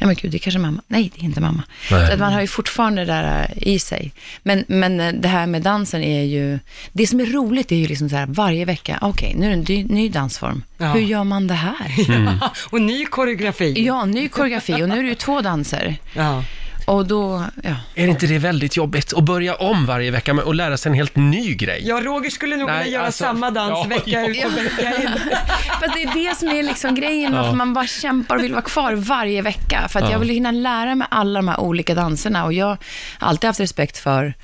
Ja 0.00 0.06
men 0.06 0.14
gud, 0.14 0.30
det 0.30 0.36
är 0.36 0.38
kanske 0.38 0.58
mamma. 0.58 0.82
Nej, 0.86 1.12
det 1.14 1.20
är 1.20 1.24
inte 1.24 1.40
mamma. 1.40 1.62
Nej. 1.90 2.06
Så 2.06 2.12
att 2.12 2.18
man 2.18 2.32
har 2.32 2.40
ju 2.40 2.46
fortfarande 2.46 3.04
det 3.04 3.12
där 3.12 3.50
eh, 3.56 3.68
i 3.68 3.78
sig. 3.78 4.12
Men, 4.42 4.64
men 4.68 5.00
eh, 5.00 5.12
det 5.12 5.28
här 5.28 5.46
med 5.46 5.62
dansen 5.62 6.02
är 6.02 6.22
ju, 6.22 6.58
det 6.92 7.06
som 7.06 7.20
är 7.20 7.26
roligt 7.26 7.72
är 7.72 7.76
ju 7.76 7.86
liksom 7.86 8.08
så 8.08 8.16
här, 8.16 8.26
varje 8.26 8.64
vecka, 8.64 8.98
okej, 9.00 9.34
nu 9.38 9.46
är 9.46 9.50
det 9.50 9.56
en 9.56 9.60
ny, 9.60 9.84
ny 9.84 10.08
dansform. 10.08 10.62
Ja. 10.78 10.92
Hur 10.92 11.00
gör 11.00 11.24
man 11.24 11.46
det 11.46 11.54
här? 11.54 11.94
Mm. 12.20 12.38
och 12.70 12.80
ny 12.80 13.04
koreografi. 13.04 13.84
Ja, 13.86 14.04
ny 14.04 14.28
koreografi 14.28 14.82
och 14.82 14.88
nu 14.88 14.98
är 14.98 15.02
det 15.02 15.08
ju 15.08 15.14
två 15.14 15.40
danser. 15.40 15.96
Ja. 16.16 16.44
Och 16.86 17.06
då, 17.06 17.44
ja. 17.62 17.74
Är 17.94 18.06
inte 18.08 18.26
det 18.26 18.38
väldigt 18.38 18.76
jobbigt 18.76 19.12
att 19.12 19.24
börja 19.24 19.54
om 19.54 19.86
varje 19.86 20.10
vecka 20.10 20.34
med 20.34 20.44
att 20.44 20.56
lära 20.56 20.76
sig 20.76 20.90
en 20.90 20.94
helt 20.96 21.16
ny 21.16 21.54
grej? 21.54 21.82
Ja, 21.84 22.00
Roger 22.00 22.30
skulle 22.30 22.56
nog 22.56 22.68
Nej, 22.68 22.78
vilja 22.84 22.92
göra 22.98 23.06
alltså, 23.06 23.24
samma 23.24 23.50
dans 23.50 23.70
ja, 23.70 23.84
vecka 23.88 24.10
ja. 24.10 24.26
ut 24.28 24.44
och 24.44 24.58
vecka 24.64 24.96
in. 25.02 25.08
Fast 25.80 25.94
det 25.94 26.02
är 26.02 26.28
det 26.28 26.36
som 26.36 26.48
är 26.48 26.62
liksom 26.62 26.94
grejen, 26.94 27.32
varför 27.34 27.52
man 27.52 27.74
bara 27.74 27.86
kämpar 27.86 28.36
och 28.36 28.44
vill 28.44 28.52
vara 28.52 28.62
kvar 28.62 28.92
varje 28.92 29.42
vecka. 29.42 29.88
För 29.88 29.98
att 29.98 30.04
Ja. 30.04 30.12
jag 30.12 30.18
vill 30.18 30.28
hinna 30.28 30.50
lära 30.50 30.94
mig 30.94 31.06
alla 31.10 31.38
de 31.38 31.48
här 31.48 31.60
olika 31.60 31.94
danserna 31.94 32.44
och 32.44 32.52
jag 32.52 32.66
har 32.66 32.78
alltid 33.18 33.48
haft 33.48 33.60
respekt 33.60 33.98
för 33.98 34.34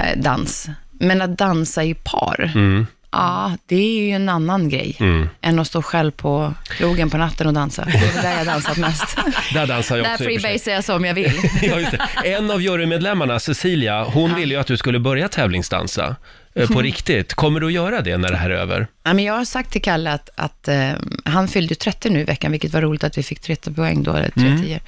eh, 0.00 0.20
dans. 0.22 0.68
Men 1.00 1.22
att 1.22 1.38
dansa 1.38 1.84
i 1.84 1.94
par, 1.94 2.52
Mm. 2.54 2.86
Ja, 3.10 3.56
det 3.66 3.76
är 3.76 4.00
ju 4.00 4.10
en 4.10 4.28
annan 4.28 4.68
grej 4.68 4.96
än 5.40 5.58
att 5.58 5.66
stå 5.66 5.82
själv 5.82 6.10
på 6.10 6.54
krogen 6.68 7.10
på 7.10 7.16
natten 7.16 7.46
och 7.46 7.52
dansa. 7.52 7.84
Det 7.84 8.18
är 8.18 8.22
där 8.22 8.38
jag 8.38 8.46
dansat 8.46 8.76
mest. 8.76 9.16
Där 9.54 9.66
dansar 9.66 9.96
jag 9.96 10.06
där 10.06 10.12
också 10.12 10.24
sig. 10.24 10.38
freebasar 10.38 10.72
jag 10.72 10.84
som 10.84 11.04
jag 11.04 11.14
vill. 11.14 11.32
Ja. 11.62 11.80
En 12.24 12.50
av 12.50 12.62
jurymedlemmarna, 12.62 13.40
Cecilia, 13.40 14.04
hon 14.04 14.34
ville 14.34 14.54
ju 14.54 14.60
att 14.60 14.66
du 14.66 14.76
skulle 14.76 14.98
börja 14.98 15.28
tävlingsdansa 15.28 16.16
eh, 16.54 16.68
på 16.68 16.82
riktigt. 16.82 17.34
Kommer 17.34 17.60
du 17.60 17.66
att 17.66 17.72
göra 17.72 18.00
det 18.00 18.16
när 18.16 18.30
det 18.30 18.36
här 18.36 18.50
är 18.50 18.54
över? 18.54 18.86
Ja, 19.02 19.14
men 19.14 19.24
jag 19.24 19.34
har 19.34 19.44
sagt 19.44 19.72
till 19.72 19.82
Kalle 19.82 20.12
att, 20.12 20.30
att 20.34 20.68
eh, 20.68 20.90
han 21.24 21.48
fyllde 21.48 21.72
ju 21.72 21.74
30 21.74 22.10
nu 22.10 22.20
i 22.20 22.24
veckan, 22.24 22.52
vilket 22.52 22.72
var 22.72 22.82
roligt 22.82 23.04
att 23.04 23.18
vi 23.18 23.22
fick 23.22 23.40
30 23.40 23.72
poäng 23.72 24.02
då, 24.02 24.12
eller 24.12 24.30
30 24.30 24.80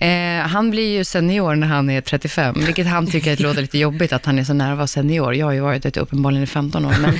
Eh, 0.00 0.46
han 0.46 0.70
blir 0.70 0.96
ju 0.96 1.04
senior 1.04 1.54
när 1.54 1.66
han 1.66 1.90
är 1.90 2.00
35, 2.00 2.54
vilket 2.66 2.86
han 2.86 3.06
tycker 3.06 3.32
att 3.32 3.40
låter 3.40 3.62
lite 3.62 3.78
jobbigt 3.78 4.12
att 4.12 4.26
han 4.26 4.38
är 4.38 4.44
så 4.44 4.52
nära 4.52 4.72
att 4.72 4.76
vara 4.76 4.86
senior. 4.86 5.34
Jag 5.34 5.46
har 5.46 5.52
ju 5.52 5.60
varit 5.60 5.82
det 5.82 5.96
uppenbarligen 5.96 6.44
i 6.44 6.46
15 6.46 6.84
år, 6.84 6.94
men, 7.00 7.18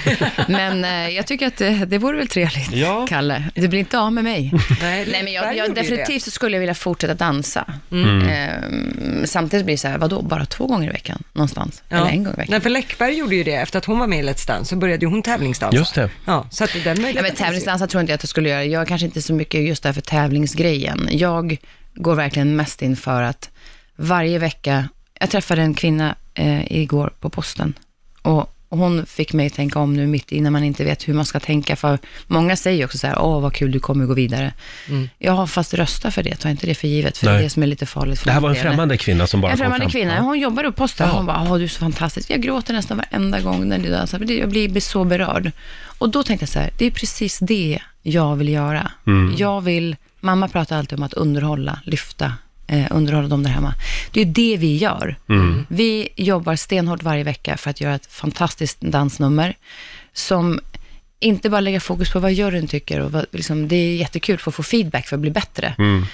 men 0.49 0.85
eh, 0.85 1.17
jag 1.17 1.27
tycker 1.27 1.47
att 1.47 1.57
det, 1.57 1.85
det 1.85 1.99
vore 1.99 2.17
väl 2.17 2.29
trevligt, 2.29 2.73
Ja. 2.73 3.07
Kalle. 3.09 3.45
Du 3.55 3.69
blir 3.69 3.81
inte 3.81 3.99
av 3.99 4.13
med 4.13 4.25
mig. 4.25 4.53
Nej, 4.81 5.09
Nej, 5.13 5.23
men 5.23 5.33
jag, 5.33 5.57
jag, 5.57 5.75
definitivt 5.75 6.23
så 6.23 6.31
skulle 6.31 6.57
jag 6.57 6.61
vilja 6.61 6.75
fortsätta 6.75 7.15
dansa. 7.15 7.65
Mm. 7.93 8.29
Eh, 8.29 9.25
samtidigt 9.25 9.67
blir 9.67 9.75
det 9.75 9.79
så 9.79 9.89
här, 9.89 9.99
vadå, 9.99 10.23
bara 10.23 10.45
två 10.47 10.67
gånger 10.67 10.89
i 10.89 10.93
veckan 10.93 11.23
någonstans? 11.33 11.83
Ja. 11.89 11.97
Eller 11.97 12.11
en 12.11 12.25
gång 12.25 12.33
i 12.33 12.37
veckan? 12.37 12.51
Nej, 12.51 12.61
för 12.61 12.71
Läckberg 12.71 13.15
gjorde 13.19 13.37
ju 13.37 13.45
det. 13.45 13.55
Efter 13.55 13.79
att 13.79 13.85
hon 13.85 13.99
var 13.99 14.07
med 14.07 14.19
i 14.19 14.23
Let's 14.23 14.47
Dance 14.47 14.65
så 14.65 14.77
började 14.77 15.05
ju 15.05 15.11
hon 15.11 15.23
tävlingsdansa. 15.23 15.79
Just 15.79 15.95
det. 15.95 16.11
Ja, 16.25 16.47
så 16.51 16.65
att 16.65 16.73
den 16.73 16.83
möjligheten 16.85 17.15
Nej, 17.15 17.23
men 17.23 17.35
tävlingsdansa 17.35 17.87
tror 17.87 18.01
inte 18.01 18.13
jag 18.13 18.15
att 18.15 18.23
jag 18.23 18.29
skulle 18.29 18.49
göra. 18.49 18.65
Jag 18.65 18.83
är 18.83 18.87
kanske 18.87 19.07
inte 19.07 19.23
så 19.23 19.33
mycket 19.33 19.61
just 19.61 19.83
därför 19.83 20.01
tävlingsgrejen. 20.01 21.09
Jag 21.11 21.59
går 21.95 22.15
verkligen 22.15 22.57
mest 22.57 22.83
in 22.83 22.97
för 22.97 23.23
att 23.23 23.51
varje 23.97 24.39
vecka, 24.39 24.89
jag 25.21 25.31
träffade 25.31 25.63
en 25.63 25.75
kvinna 25.75 26.17
eh, 26.35 26.73
igår 26.73 27.13
på 27.21 27.31
posten 27.31 27.75
och 28.23 28.55
hon 28.79 29.07
fick 29.07 29.33
mig 29.33 29.47
att 29.47 29.55
tänka 29.55 29.79
om 29.79 29.95
nu 29.95 30.07
mitt 30.07 30.33
i 30.33 30.41
när 30.41 30.51
man 30.51 30.65
inte 30.65 30.85
vet 30.85 31.09
hur 31.09 31.15
man 31.15 31.25
ska 31.27 31.41
tänka. 31.41 31.77
För 31.77 31.99
många 32.27 32.57
säger 32.57 32.85
också 32.85 32.99
så 32.99 33.07
här, 33.07 33.19
åh 33.23 33.41
vad 33.41 33.55
kul, 33.55 33.71
du 33.73 33.81
kommer 33.81 34.07
gå 34.07 34.15
vidare. 34.15 34.53
Jag 35.19 35.33
har 35.33 35.47
fast 35.47 35.75
rösta 35.75 36.11
för 36.11 36.23
det, 36.23 36.37
ta 36.37 36.51
inte 36.51 36.67
det 36.67 36.75
för 36.75 36.89
givet, 36.89 37.19
för 37.19 37.27
det 37.27 37.33
Nej. 37.33 37.41
är 37.41 37.45
det 37.45 37.51
som 37.51 37.63
är 37.63 37.67
lite 37.67 37.87
farligt. 37.87 38.19
För 38.19 38.27
Det 38.27 38.33
här 38.33 38.41
var 38.41 38.51
en 38.51 38.57
främmande 38.57 38.97
kvinna 38.97 39.27
som 39.27 39.41
bara 39.41 39.53
En 39.53 39.59
kom 39.59 39.65
främmande 39.65 39.85
fram. 39.85 39.91
kvinna. 39.91 40.15
Ja. 40.17 40.21
Hon 40.23 40.39
jobbar 40.39 40.65
på 40.65 40.73
posten. 40.73 41.09
Ja. 41.09 41.17
Hon 41.17 41.27
bara, 41.27 41.43
åh 41.51 41.59
du 41.59 41.65
är 41.65 41.69
så 41.69 41.79
fantastisk. 41.79 42.31
Jag 42.31 42.41
gråter 42.43 42.75
nästan 42.75 42.97
varenda 42.97 43.41
gång 43.41 43.69
när 43.69 43.79
du 43.79 43.89
dansar. 43.91 44.31
Jag 44.33 44.49
blir 44.51 44.81
så 44.81 45.05
berörd. 45.05 45.53
Och 45.99 46.09
då 46.11 46.23
tänkte 46.23 46.43
jag 46.43 46.49
så 46.49 46.59
här, 46.59 46.71
det 46.79 46.85
är 46.87 46.91
precis 46.91 47.39
det 47.39 47.79
jag 48.03 48.37
vill 48.37 48.49
göra. 48.49 48.91
Mm. 49.07 49.35
Jag 49.39 49.61
vill, 49.61 49.97
mamma 50.21 50.49
pratar 50.49 50.79
alltid 50.79 50.99
om 50.99 51.03
att 51.05 51.13
underhålla, 51.15 51.81
lyfta, 51.85 52.33
eh, 52.71 52.87
underhålla 52.91 53.29
dem 53.29 53.43
där 53.43 53.51
hemma. 53.51 53.75
Det 54.11 54.21
är 54.21 54.25
det 54.25 54.57
vi 54.57 54.77
gör. 54.77 55.17
Mm. 55.29 55.67
Vi 55.69 56.09
jobbar 56.17 56.57
stenhårt 56.57 57.03
varje 57.03 57.25
vecka 57.25 57.57
för 57.57 57.71
att 57.71 57.81
göra 57.81 57.95
ett 57.95 58.07
fantastiskt 58.07 58.81
dansnummer 58.81 59.55
som 60.13 60.61
inte 61.21 61.51
bara 61.51 61.61
lägga 61.61 61.81
fokus 61.81 62.13
på 62.13 62.19
vad 62.19 62.33
juryn 62.33 62.69
tycker 62.69 63.01
och 63.01 63.13
vad, 63.13 63.27
liksom, 63.33 63.69
det 63.69 63.77
är 63.77 63.97
jättekul 63.97 64.39
för 64.39 64.51
att 64.51 64.55
få 64.55 64.63
feedback 64.63 65.07
för 65.07 65.17
att 65.17 65.21
bli 65.21 65.31
bättre. 65.31 65.75
Mm. 65.79 66.07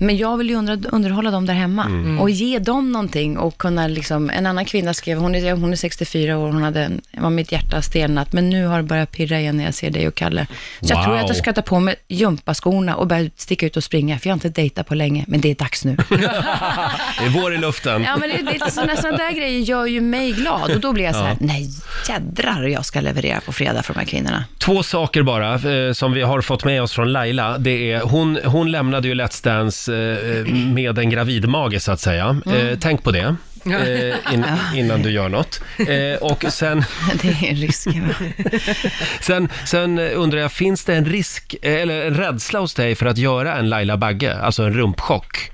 Men 0.00 0.16
jag 0.16 0.36
vill 0.36 0.48
ju 0.50 0.56
under, 0.56 0.80
underhålla 0.94 1.30
dem 1.30 1.46
där 1.46 1.54
hemma 1.54 1.86
och 2.20 2.30
ge 2.30 2.58
dem 2.58 2.92
någonting 2.92 3.38
och 3.38 3.58
kunna 3.58 3.86
liksom, 3.86 4.30
en 4.30 4.46
annan 4.46 4.64
kvinna 4.64 4.94
skrev, 4.94 5.18
hon 5.18 5.34
är, 5.34 5.52
hon 5.52 5.72
är 5.72 5.76
64 5.76 6.38
år, 6.38 6.46
hon 6.52 6.62
hade, 6.62 6.82
en- 6.84 7.00
var 7.18 7.30
mitt 7.30 7.52
hjärta 7.52 7.82
stelnat, 7.82 8.32
men 8.32 8.50
nu 8.50 8.66
har 8.66 8.76
det 8.76 8.82
börjat 8.82 9.12
pirra 9.12 9.40
igen 9.40 9.56
när 9.56 9.64
jag 9.64 9.74
ser 9.74 9.90
dig 9.90 10.08
och 10.08 10.14
Kalle. 10.14 10.46
Så 10.80 10.92
jag 10.92 11.02
tror 11.04 11.14
Wow. 11.14 11.22
att 11.22 11.28
jag 11.28 11.36
ska 11.36 11.52
ta 11.52 11.62
på 11.62 11.80
mig 11.80 11.94
gympaskorna 12.08 12.94
och 12.96 13.06
börja 13.06 13.30
sticka 13.36 13.66
ut 13.66 13.76
och 13.76 13.84
springa, 13.84 14.18
för 14.18 14.26
jag 14.28 14.32
har 14.32 14.36
inte 14.36 14.48
dejtat 14.48 14.86
på 14.86 14.94
länge, 14.94 15.24
men 15.28 15.40
det 15.40 15.50
är 15.50 15.54
dags 15.54 15.84
nu. 15.84 15.96
Det 16.10 17.24
är 17.24 17.28
vår 17.42 17.54
i 17.54 17.58
luften. 17.58 18.02
ja, 18.02 18.16
men 18.16 18.28
det, 18.30 18.58
det 18.64 18.70
sådana 18.70 18.96
såna 18.96 19.16
där 19.16 19.32
grejer 19.32 19.60
gör 19.60 19.86
ju 19.86 20.00
mig 20.00 20.32
glad 20.32 20.70
och 20.70 20.80
då 20.80 20.92
blir 20.92 21.04
jag 21.04 21.14
så 21.14 21.20
här, 21.22 21.36
nej 21.40 21.68
jädrar 22.08 22.62
jag 22.62 22.84
ska 22.84 23.00
leverera 23.00 23.40
på 23.40 23.52
fredag 23.52 23.82
för 23.82 23.94
de 23.94 24.00
här 24.00 24.06
kvinnorna. 24.06 24.44
Två 24.58 24.82
saker 24.82 25.22
bara 25.22 25.54
eh, 25.54 25.92
som 25.92 26.12
vi 26.12 26.22
har 26.22 26.40
fått 26.40 26.64
med 26.64 26.82
oss 26.82 26.92
från 26.92 27.12
Laila. 27.12 27.58
Det 27.58 27.92
är, 27.92 28.00
hon, 28.00 28.38
hon 28.44 28.70
lämnade 28.70 29.08
ju 29.08 29.14
Let's 29.14 29.44
Dance 29.44 29.87
eh, 29.88 30.54
med 30.54 30.98
en 30.98 31.10
gravidmage 31.10 31.82
så 31.82 31.92
att 31.92 32.00
säga. 32.00 32.40
Mm. 32.46 32.66
Eh, 32.68 32.78
tänk 32.80 33.02
på 33.04 33.10
det. 33.10 33.36
Eh, 33.66 34.34
in, 34.34 34.44
innan 34.74 35.02
du 35.02 35.10
gör 35.10 35.28
något. 35.28 35.60
Eh, 35.78 36.22
och 36.22 36.44
sen, 36.52 36.84
Det 37.22 37.28
är 37.28 37.44
en 37.50 37.56
risk. 37.56 37.86
va? 37.86 38.14
sen, 39.20 39.48
sen 39.64 39.98
undrar 39.98 40.38
jag, 40.40 40.52
finns 40.52 40.84
det 40.84 40.94
en 40.94 41.04
risk, 41.04 41.54
eh, 41.62 41.74
eller 41.74 42.06
en 42.06 42.14
rädsla 42.14 42.60
hos 42.60 42.74
dig 42.74 42.94
för 42.94 43.06
att 43.06 43.18
göra 43.18 43.56
en 43.56 43.68
Laila 43.68 43.96
Bagge, 43.96 44.34
alltså 44.34 44.62
en 44.62 44.72
rumpchock? 44.74 45.50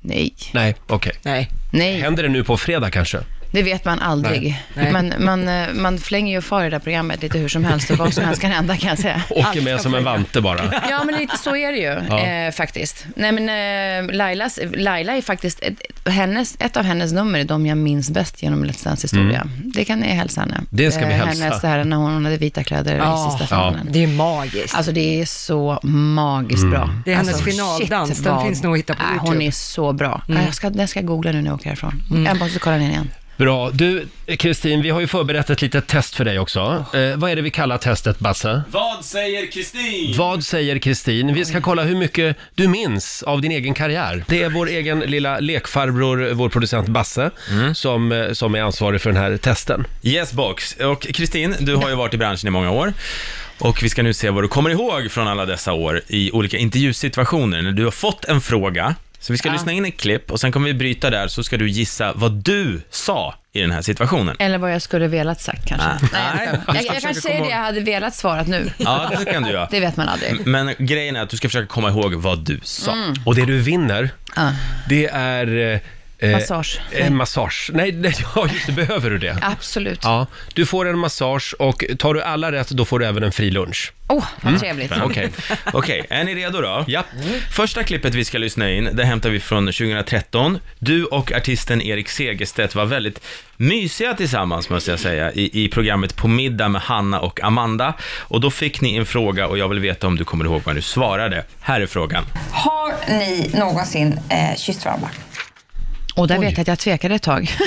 Nej, 0.00 0.34
Nej, 0.52 0.74
okej. 0.86 1.12
Nej. 1.22 1.48
nej. 1.70 2.00
Händer 2.00 2.22
det 2.22 2.28
nu 2.28 2.44
på 2.44 2.56
fredag 2.56 2.90
kanske? 2.90 3.18
Det 3.52 3.62
vet 3.62 3.84
man 3.84 3.98
aldrig. 4.00 4.62
Nej. 4.74 4.92
Man, 4.92 5.12
man, 5.18 5.48
eh, 5.48 5.68
man 5.74 5.98
flänger 5.98 6.32
ju 6.32 6.38
och 6.38 6.44
far 6.44 6.60
i 6.60 6.64
det 6.64 6.70
där 6.70 6.78
programmet 6.78 7.22
lite 7.22 7.38
hur 7.38 7.48
som 7.48 7.64
helst 7.64 7.90
och 7.90 7.96
vad 7.98 8.14
som 8.14 8.24
helst 8.24 8.40
kan 8.40 8.50
hända 8.50 8.76
kan 8.76 8.88
jag 8.88 8.98
säga. 8.98 9.22
Åker 9.30 9.60
med 9.62 9.80
som 9.80 9.94
en 9.94 10.04
vante 10.04 10.40
bara. 10.40 10.60
Ja, 10.90 11.04
men 11.04 11.14
lite 11.14 11.36
så 11.38 11.56
är 11.56 11.72
det 11.72 11.78
ju 11.78 12.00
Ja. 12.08 12.20
eh, 12.26 12.52
faktiskt. 12.52 13.06
Nej, 13.16 13.32
men 13.32 13.48
eh, 14.08 14.14
Lailas, 14.14 14.58
Laila 14.74 15.16
är 15.16 15.22
faktiskt, 15.22 15.60
ett, 15.62 16.08
hennes, 16.12 16.56
ett 16.60 16.76
av 16.76 16.84
hennes 16.84 17.12
nummer 17.12 17.38
är 17.38 17.44
de 17.44 17.66
jag 17.66 17.78
minns 17.78 18.10
bäst 18.10 18.42
genom 18.42 18.64
Let's 18.64 18.84
Dance 18.84 19.04
historia. 19.04 19.46
Det 19.74 19.84
kan 19.84 19.98
ni 20.00 20.06
hälsa 20.06 20.40
henne. 20.40 20.54
Mm. 20.54 20.66
Det 20.70 20.90
ska 20.90 21.06
vi 21.06 21.12
Eh, 21.12 21.18
hälsa. 21.26 21.44
Hennes, 21.44 21.60
det 21.60 21.68
här 21.68 21.84
när 21.84 21.96
hon 21.96 22.24
hade 22.24 22.36
vita 22.36 22.64
kläder 22.64 22.96
Ja. 22.96 23.26
i 23.28 23.30
sista 23.30 23.44
Ja. 23.44 23.48
finalen. 23.70 23.88
Det 23.92 24.02
är 24.02 24.06
magiskt. 24.08 24.74
Alltså 24.74 24.92
det 24.92 25.20
är 25.20 25.24
så 25.26 25.78
magiskt 25.82 26.70
bra. 26.70 26.90
Det 27.04 27.12
är 27.12 27.16
hennes 27.16 27.28
alltså, 27.34 27.44
finaldans. 27.50 28.08
shit, 28.10 28.24
Den 28.24 28.34
vad- 28.34 28.44
finns 28.46 28.62
nog 28.62 28.72
att 28.72 28.78
hitta 28.78 28.94
på 28.94 29.02
Nej, 29.02 29.10
YouTube. 29.12 29.28
Mm. 29.28 29.38
Hon 29.38 29.46
är 29.46 29.50
så 29.50 29.92
bra. 29.92 30.22
Ja, 30.28 30.34
Jag 30.44 30.54
ska, 30.54 30.70
den 30.70 30.88
ska 30.88 30.98
jag 31.00 31.06
googla 31.06 31.32
nu 31.32 31.40
när 31.42 31.46
jag 31.50 31.54
åker 31.54 31.66
härifrån. 31.66 32.02
Jag 32.26 32.38
måste 32.38 32.58
kolla 32.58 32.76
den 32.76 32.90
igen. 32.90 33.10
Bra. 33.36 33.70
Du, 33.70 34.06
Kristin, 34.38 34.82
vi 34.82 34.90
har 34.90 35.00
ju 35.00 35.06
förberett 35.06 35.50
ett 35.50 35.62
litet 35.62 35.86
test 35.86 36.14
för 36.14 36.24
dig 36.24 36.38
också. 36.38 36.84
Eh, 36.94 37.16
vad 37.16 37.30
är 37.30 37.36
det 37.36 37.42
vi 37.42 37.50
kallar 37.50 37.78
testet, 37.78 38.18
Basse? 38.18 38.62
Vad 38.70 39.04
säger 39.04 39.46
Kristin? 39.46 40.14
Vad 40.16 40.44
säger 40.44 40.78
Kristin? 40.78 41.34
Vi 41.34 41.44
ska 41.44 41.60
kolla 41.60 41.82
hur 41.82 41.96
mycket 41.96 42.36
du 42.54 42.68
minns 42.68 43.22
av 43.22 43.40
din 43.40 43.52
egen 43.52 43.74
karriär. 43.74 44.24
Det 44.28 44.42
är 44.42 44.50
vår 44.50 44.68
egen 44.68 45.00
lilla 45.00 45.40
lekfarbror, 45.40 46.32
vår 46.32 46.48
producent 46.48 46.88
Basse, 46.88 47.30
som, 47.74 48.12
eh, 48.12 48.32
som 48.32 48.54
är 48.54 48.62
ansvarig 48.62 49.00
för 49.00 49.12
den 49.12 49.22
här 49.22 49.36
testen. 49.36 49.86
Yes 50.02 50.32
box. 50.32 50.72
Och 50.72 51.02
Kristin, 51.02 51.56
du 51.60 51.74
har 51.76 51.88
ju 51.88 51.94
varit 51.94 52.14
i 52.14 52.18
branschen 52.18 52.48
i 52.48 52.50
många 52.50 52.70
år. 52.70 52.92
Och 53.58 53.82
vi 53.82 53.88
ska 53.88 54.02
nu 54.02 54.14
se 54.14 54.30
vad 54.30 54.44
du 54.44 54.48
kommer 54.48 54.70
ihåg 54.70 55.10
från 55.10 55.28
alla 55.28 55.46
dessa 55.46 55.72
år 55.72 56.02
i 56.08 56.30
olika 56.30 56.56
intervjusituationer 56.56 57.62
när 57.62 57.72
du 57.72 57.84
har 57.84 57.90
fått 57.90 58.24
en 58.24 58.40
fråga. 58.40 58.94
Så 59.22 59.32
vi 59.32 59.38
ska 59.38 59.48
Ja. 59.48 59.52
lyssna 59.52 59.72
in 59.72 59.84
ett 59.84 59.96
klipp 60.00 60.30
och 60.30 60.40
sen 60.40 60.52
kommer 60.52 60.66
vi 60.66 60.74
bryta 60.74 61.10
där 61.10 61.28
så 61.28 61.44
ska 61.44 61.56
du 61.56 61.68
gissa 61.70 62.12
vad 62.14 62.32
du 62.32 62.82
sa 62.90 63.34
i 63.52 63.60
den 63.60 63.70
här 63.70 63.82
situationen. 63.82 64.36
Eller 64.38 64.58
vad 64.58 64.72
jag 64.74 64.82
skulle 64.82 65.08
velat 65.08 65.40
sagt 65.40 65.66
kanske. 65.68 65.88
Nej. 65.88 65.98
Nej, 66.12 66.48
jag, 66.66 66.76
jag, 66.76 66.84
jag 66.94 67.02
kan 67.02 67.14
säga 67.14 67.42
det 67.44 67.50
jag 67.50 67.56
hade 67.56 67.80
velat 67.80 68.14
svarat 68.14 68.46
nu. 68.46 68.70
Ja, 68.76 69.10
det 69.24 69.32
kan 69.32 69.42
du 69.42 69.50
göra. 69.50 69.68
Det 69.70 69.80
vet 69.80 69.96
man 69.96 70.08
aldrig. 70.08 70.46
Men 70.46 70.74
grejen 70.78 71.16
är 71.16 71.22
att 71.22 71.30
du 71.30 71.36
ska 71.36 71.48
försöka 71.48 71.66
komma 71.66 71.88
ihåg 71.88 72.14
vad 72.14 72.38
du 72.44 72.60
sa. 72.62 72.94
Och 73.24 73.34
det 73.34 73.44
du 73.44 73.58
vinner, 73.58 74.10
Ja. 74.36 74.52
det 74.88 75.06
är... 75.12 75.80
eh, 76.22 76.30
eh, 76.30 76.38
Massage. 76.38 76.80
En 76.90 77.16
massage. 77.16 77.70
Nej, 77.72 77.92
nej, 77.96 78.14
ja, 78.34 78.48
just 78.52 78.66
det. 78.66 78.72
Behöver 78.72 79.10
du 79.10 79.18
det? 79.18 79.38
Absolut. 79.42 80.00
Ja, 80.02 80.26
du 80.54 80.66
får 80.66 80.88
en 80.88 80.98
massage 80.98 81.54
och 81.58 81.84
tar 81.98 82.14
du 82.14 82.22
alla 82.22 82.52
rätt, 82.52 82.68
då 82.68 82.84
får 82.84 82.98
du 82.98 83.06
även 83.06 83.22
en 83.22 83.32
fri 83.32 83.50
lunch. 83.50 83.92
Åh, 84.08 84.24
vad 84.40 84.58
trevligt. 84.58 84.92
Okej. 85.02 85.32
Okej, 85.72 86.06
är 86.10 86.24
ni 86.24 86.34
redo 86.34 86.60
då? 86.60 86.84
Ja. 86.86 87.04
Första 87.50 87.82
klippet 87.82 88.14
vi 88.14 88.24
ska 88.24 88.38
lyssna 88.38 88.70
in, 88.70 88.88
det 88.92 89.04
hämtar 89.04 89.30
vi 89.30 89.40
från 89.40 89.66
2013. 89.66 90.58
Du 90.78 91.04
och 91.04 91.32
artisten 91.32 91.82
Erik 91.82 92.08
Segerstedt 92.08 92.74
var 92.74 92.86
väldigt 92.86 93.20
mysiga 93.56 94.14
tillsammans, 94.14 94.70
måste 94.70 94.90
jag 94.90 95.00
säga, 95.00 95.32
i, 95.32 95.64
i 95.64 95.68
programmet 95.68 96.16
På 96.16 96.28
middag 96.28 96.68
med 96.68 96.80
Hanna 96.82 97.20
och 97.20 97.42
Amanda. 97.42 97.94
Och 98.18 98.40
då 98.40 98.50
fick 98.50 98.80
ni 98.80 98.96
en 98.96 99.06
fråga 99.06 99.46
och 99.46 99.58
jag 99.58 99.68
vill 99.68 99.78
veta 99.78 100.06
om 100.06 100.16
du 100.16 100.24
kommer 100.24 100.44
ihåg 100.44 100.62
vad 100.64 100.74
du 100.74 100.82
svarade. 100.82 101.44
Här 101.60 101.80
är 101.80 101.86
frågan. 101.86 102.24
Har 102.50 102.94
ni 103.08 103.50
någonsin 103.54 104.20
eh, 104.28 104.56
kysst 104.56 104.84
varandra? 104.84 105.08
Och 106.14 106.28
där 106.28 106.38
vet 106.38 106.52
jag 106.52 106.60
att 106.60 106.68
jag 106.68 106.78
tvekade 106.78 107.14
ett 107.14 107.22
tag. 107.22 107.50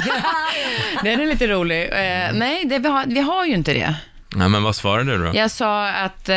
Den 1.03 1.21
är 1.21 1.25
lite 1.25 1.47
rolig. 1.47 1.83
Eh, 1.83 2.33
nej, 2.33 2.65
det, 2.65 2.79
vi, 2.79 2.87
har, 2.87 3.05
vi 3.05 3.19
har 3.19 3.45
ju 3.45 3.53
inte 3.53 3.73
det. 3.73 3.95
Ja, 4.37 4.47
men 4.47 4.63
vad 4.63 4.75
svarade 4.75 5.17
du 5.17 5.25
då? 5.25 5.31
Jag 5.33 5.51
sa 5.51 5.87
att... 5.89 6.29
Eh, 6.29 6.35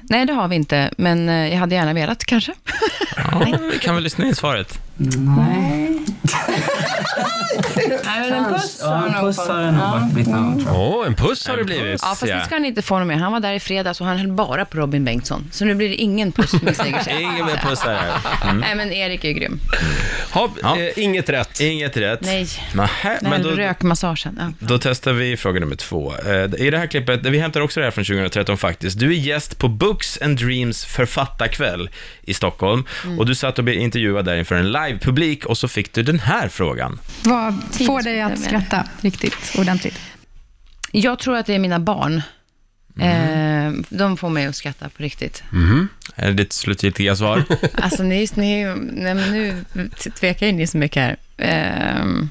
nej, 0.00 0.26
det 0.26 0.32
har 0.32 0.48
vi 0.48 0.56
inte, 0.56 0.90
men 0.96 1.28
eh, 1.28 1.52
jag 1.52 1.58
hade 1.58 1.74
gärna 1.74 1.92
velat 1.92 2.24
kanske. 2.24 2.52
Ja, 3.16 3.46
vi 3.72 3.78
kan 3.78 3.94
väl 3.94 4.04
lyssna 4.04 4.26
in 4.26 4.34
svaret. 4.34 4.78
Nej, 5.36 5.98
men 8.04 8.32
en 8.32 8.44
puss 8.54 8.62
puss 9.20 9.38
har 9.48 9.62
det 9.62 9.70
nog 9.72 9.80
varit 9.80 10.14
mitt 10.14 10.26
namn 10.26 10.64
tror 10.64 10.74
jag. 10.76 10.80
Åh, 10.98 11.06
en 11.06 11.14
puss 11.14 11.46
har 11.48 11.56
det 11.56 11.64
blivit. 11.64 12.00
Ja, 12.02 12.08
fast 12.08 12.22
det 12.22 12.42
ska 12.46 12.54
han 12.54 12.64
inte 12.64 12.82
få 12.82 12.98
någon 12.98 13.08
mer. 13.08 13.14
Han 13.16 13.32
var 13.32 13.40
där 13.40 13.52
i 13.52 13.60
fredags 13.60 14.00
och 14.00 14.06
han 14.06 14.16
höll 14.18 14.32
bara 14.32 14.64
på 14.64 14.76
Robin 14.78 15.04
Bengtsson. 15.04 15.48
Så 15.52 15.64
nu 15.64 15.74
blir 15.74 15.88
det 15.88 15.94
ingen 15.94 16.32
puss 16.32 16.62
med 16.62 16.76
Segerstedt. 16.76 17.20
Ingen 17.20 17.46
mer 17.46 17.56
pussar 17.68 17.94
här. 17.94 18.54
Nej, 18.54 18.74
men 18.74 18.92
Erik 18.92 19.24
är 19.24 19.28
ju 19.28 19.34
grym. 19.34 19.60
Ha, 20.32 20.48
Ja. 20.62 20.78
eh, 20.78 20.98
inget 21.04 21.28
rätt. 21.28 21.60
Inget 21.60 21.96
rätt. 21.96 22.20
Nej. 22.22 22.46
Nähä, 22.74 23.18
Nej, 23.22 23.30
men 23.30 23.42
då, 23.42 23.50
rökmassagen. 23.50 24.38
Ja. 24.40 24.66
Då 24.66 24.78
testar 24.78 25.12
vi 25.12 25.36
fråga 25.36 25.60
nummer 25.60 25.76
två. 25.76 26.14
Eh, 26.26 26.32
I 26.66 26.70
det 26.70 26.78
här 26.78 26.86
klippet, 26.86 27.26
vi 27.26 27.38
hämtar 27.38 27.60
också 27.60 27.80
det 27.80 27.86
här 27.86 27.90
från 27.90 28.04
2013 28.04 28.56
faktiskt. 28.58 28.98
Du 28.98 29.06
är 29.10 29.18
gäst 29.18 29.58
på 29.58 29.68
Books 29.68 30.18
and 30.22 30.38
Dreams 30.38 30.84
författarkväll 30.84 31.90
i 32.22 32.34
Stockholm. 32.34 32.84
Mm. 33.04 33.18
Och 33.18 33.26
du 33.26 33.34
satt 33.34 33.58
och 33.58 33.64
blev 33.64 33.76
intervjuad 33.76 34.24
där 34.24 34.36
inför 34.36 34.54
en 34.56 34.72
livepublik 34.72 35.46
och 35.46 35.58
så 35.58 35.68
fick 35.68 35.92
du 35.94 36.02
den 36.02 36.18
här 36.20 36.48
frågan. 36.48 36.98
Vad 37.24 37.54
får 37.86 38.02
dig 38.02 38.20
att 38.20 38.40
skratta 38.40 38.84
riktigt 39.00 39.54
ordentligt? 39.58 40.00
Jag 40.92 41.18
tror 41.18 41.36
att 41.36 41.46
det 41.46 41.54
är 41.54 41.58
mina 41.58 41.80
barn. 41.80 42.22
Mm. 43.00 43.84
De 43.88 44.16
får 44.16 44.28
mig 44.28 44.46
att 44.46 44.56
skratta 44.56 44.88
på 44.88 45.02
riktigt. 45.02 45.42
Är 46.14 46.26
det 46.26 46.32
ditt 46.32 46.52
slutgiltiga 46.52 47.16
svar? 47.16 47.44
Alltså, 47.74 48.02
ni, 48.02 48.28
ni, 48.34 48.64
nej, 48.92 49.14
men 49.14 49.32
nu 49.32 49.64
tvekar 50.20 50.46
ju 50.46 50.52
ni 50.52 50.66
så 50.66 50.78
mycket 50.78 51.02
här. 51.02 51.16
Ehm, 51.36 52.28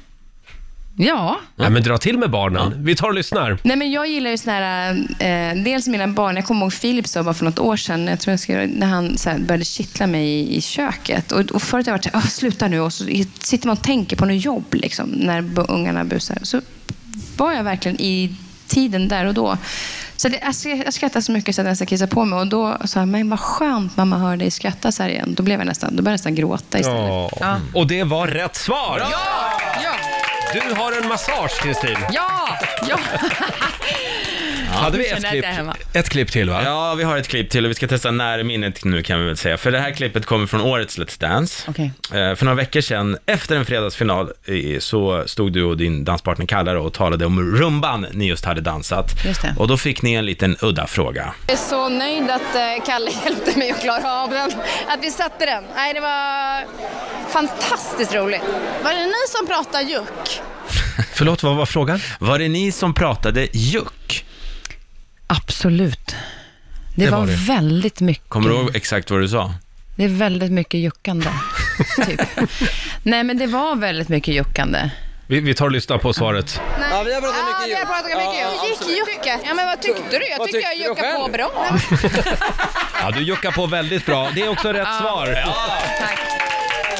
ja. 1.07 1.39
Ja, 1.55 1.69
men 1.69 1.83
dra 1.83 1.97
till 1.97 2.17
med 2.17 2.29
barnen. 2.29 2.83
Vi 2.85 2.95
tar 2.95 3.07
och 3.07 3.13
lyssnar. 3.13 3.57
Nej, 3.63 3.77
men 3.77 3.91
jag 3.91 4.07
gillar 4.07 4.29
ju 4.31 4.37
såna 4.37 4.53
här, 4.53 4.91
eh, 5.19 5.63
dels 5.63 5.87
mina 5.87 6.07
barn, 6.07 6.35
jag 6.35 6.45
kommer 6.45 6.61
ihåg 6.61 6.73
Filip 6.73 7.07
sa 7.07 7.23
bara 7.23 7.33
för 7.33 7.45
något 7.45 7.59
år 7.59 7.77
sedan, 7.77 8.07
jag 8.07 8.19
tror 8.19 8.31
jag 8.31 8.39
ska, 8.39 8.53
när 8.53 8.87
han 8.87 9.17
så 9.17 9.29
här, 9.29 9.39
började 9.39 9.65
kittla 9.65 10.07
mig 10.07 10.27
i, 10.27 10.55
i 10.57 10.61
köket. 10.61 11.31
Och, 11.31 11.39
och 11.51 11.61
förut 11.61 11.85
har 11.85 11.91
jag 11.91 11.97
varit 11.97 12.03
så 12.03 12.09
här, 12.13 12.17
"Åh, 12.19 12.27
sluta 12.27 12.67
nu, 12.67 12.79
och 12.79 12.93
så 12.93 13.03
sitter 13.39 13.67
man 13.67 13.77
och 13.77 13.83
tänker 13.83 14.15
på 14.15 14.25
något 14.25 14.45
jobb 14.45 14.65
liksom, 14.73 15.09
när 15.09 15.41
bu- 15.41 15.65
ungarna 15.69 16.03
busar. 16.03 16.37
Så 16.43 16.61
var 17.37 17.51
jag 17.53 17.63
verkligen 17.63 18.01
i 18.01 18.35
tiden 18.67 19.07
där 19.07 19.25
och 19.25 19.33
då. 19.33 19.57
Så 20.15 20.29
det, 20.29 20.39
jag, 20.41 20.51
sk- 20.51 20.81
jag 20.85 20.93
skrattade 20.93 21.21
så 21.23 21.31
mycket 21.31 21.55
så 21.55 21.61
att 21.61 21.65
jag 21.65 21.71
nästan 21.71 21.87
kissade 21.87 22.11
på 22.11 22.25
mig. 22.25 22.39
Och 22.39 22.47
då 22.47 22.77
sa 22.85 22.99
jag, 22.99 23.07
men 23.07 23.29
vad 23.29 23.39
skönt 23.39 23.97
mamma 23.97 24.17
hör 24.17 24.37
dig 24.37 24.51
skratta 24.51 24.91
så 24.91 25.03
här 25.03 25.09
igen. 25.09 25.33
Då 25.37 25.43
blev 25.43 25.59
jag 25.59 25.65
nästan, 25.67 25.89
då 25.95 26.03
började 26.03 26.09
jag 26.09 26.13
nästan 26.13 26.35
gråta 26.35 26.79
istället. 26.79 27.31
Ja. 27.39 27.59
Och 27.73 27.87
det 27.87 28.03
var 28.03 28.27
rätt 28.27 28.55
svar! 28.55 29.01
Du 30.53 30.75
har 30.75 30.91
en 30.91 31.07
massage, 31.07 31.61
Kristin. 31.61 31.97
Ja! 32.11 32.59
ja. 32.87 32.97
Hade 34.79 34.97
vi 34.97 35.07
ett 35.09 35.25
klipp, 35.29 35.45
ett 35.93 36.09
klipp 36.09 36.31
till, 36.31 36.49
va? 36.49 36.61
Ja, 36.63 36.95
vi 36.95 37.03
har 37.03 37.17
ett 37.17 37.27
klipp 37.27 37.49
till 37.49 37.65
och 37.65 37.69
vi 37.71 37.75
ska 37.75 37.87
testa 37.87 38.11
närminnet 38.11 38.83
nu 38.85 39.03
kan 39.03 39.19
vi 39.19 39.25
väl 39.25 39.37
säga. 39.37 39.57
För 39.57 39.71
det 39.71 39.79
här 39.79 39.91
klippet 39.91 40.25
kommer 40.25 40.47
från 40.47 40.61
årets 40.61 40.97
Let's 40.97 41.19
Dance. 41.19 41.65
Okej. 41.69 41.91
Eh, 42.13 42.35
För 42.35 42.43
några 42.45 42.55
veckor 42.55 42.81
sedan, 42.81 43.17
efter 43.25 43.55
en 43.55 43.65
fredagsfinal, 43.65 44.31
så 44.79 45.23
stod 45.27 45.53
du 45.53 45.63
och 45.63 45.77
din 45.77 46.05
danspartner 46.05 46.45
Kalle 46.45 46.71
och 46.71 46.93
talade 46.93 47.25
om 47.25 47.55
rumban 47.57 48.05
ni 48.11 48.27
just 48.27 48.45
hade 48.45 48.61
dansat. 48.61 49.25
Just 49.25 49.41
det. 49.41 49.55
Och 49.57 49.67
då 49.67 49.77
fick 49.77 50.01
ni 50.01 50.13
en 50.13 50.25
liten 50.25 50.57
udda 50.61 50.87
fråga. 50.87 51.33
Jag 51.47 51.53
är 51.53 51.57
så 51.57 51.89
nöjd 51.89 52.29
att 52.29 52.55
eh, 52.55 52.85
Kalle 52.85 53.11
hjälpte 53.25 53.59
mig 53.59 53.71
att 53.71 53.81
klara 53.81 54.13
av 54.23 54.29
den. 54.29 54.51
Att 54.87 54.99
vi 55.01 55.11
satte 55.11 55.45
den. 55.45 55.63
Nej, 55.75 55.93
det 55.93 55.99
var 55.99 56.65
fantastiskt 57.31 58.13
roligt. 58.15 58.41
Var 58.83 58.91
det 58.93 59.05
ni 59.05 59.27
som 59.37 59.47
pratade 59.47 59.83
juck? 59.83 60.41
Förlåt, 61.13 61.43
vad 61.43 61.55
var 61.55 61.65
frågan? 61.65 61.99
Var 62.19 62.39
det 62.39 62.47
ni 62.47 62.71
som 62.71 62.93
pratade 62.93 63.47
juck? 63.53 64.25
Absolut. 65.29 66.15
Det, 66.95 67.05
Det 67.05 67.11
var 67.11 67.19
var, 67.19 67.27
det. 67.27 67.33
väldigt 67.35 68.01
mycket. 68.01 68.29
Kommer 68.29 68.49
du 68.49 68.55
ihåg 68.55 68.75
exakt 68.75 69.11
vad 69.11 69.21
du 69.21 69.27
sa? 69.29 69.53
Det 69.95 70.03
är 70.03 70.07
väldigt 70.09 70.51
mycket 70.51 70.79
juckande. 70.79 71.27
typ. 72.05 72.21
Nej, 73.03 73.23
men 73.23 73.37
det 73.37 73.47
var 73.47 73.75
väldigt 73.75 74.09
mycket 74.09 74.33
juckande. 74.33 74.89
Vi, 75.27 75.39
vi 75.39 75.53
tar 75.53 75.65
och 75.65 75.71
lyssnar 75.71 75.97
på 75.97 76.13
svaret. 76.13 76.61
Ja, 76.91 77.03
vi 77.05 77.13
har 77.13 77.21
pratat 77.21 77.37
Ja, 77.39 77.59
mycket 77.59 77.69
vi 77.69 77.73
har 77.73 77.79
juck. 77.79 77.87
pratat 77.87 78.05
mycket 78.05 78.41
Ja, 78.41 78.51
juck. 78.51 78.73
absolut. 78.79 78.97
Gick 78.97 79.07
jucka? 79.17 79.39
Ja, 79.47 79.53
men 79.53 79.65
vad 79.65 79.81
tyckte 79.81 80.19
du? 80.19 80.27
Jag 80.27 80.37
Vad 80.37 80.47
tycker 80.47 80.67
jag 80.67 80.71
tyckte 80.71 81.01
du 81.01 81.07
juckade 81.07 81.13
på 81.13 81.21
själv? 81.21 81.33
bra. 81.33 82.35
Ja, 83.03 83.11
du 83.11 83.21
juckar 83.23 83.51
på 83.51 83.65
väldigt 83.67 84.05
bra. 84.05 84.29
Det 84.35 84.41
är 84.41 84.49
också 84.49 84.73
rätt 84.73 84.87
svar. 84.99 85.43
Tack. 85.99 86.19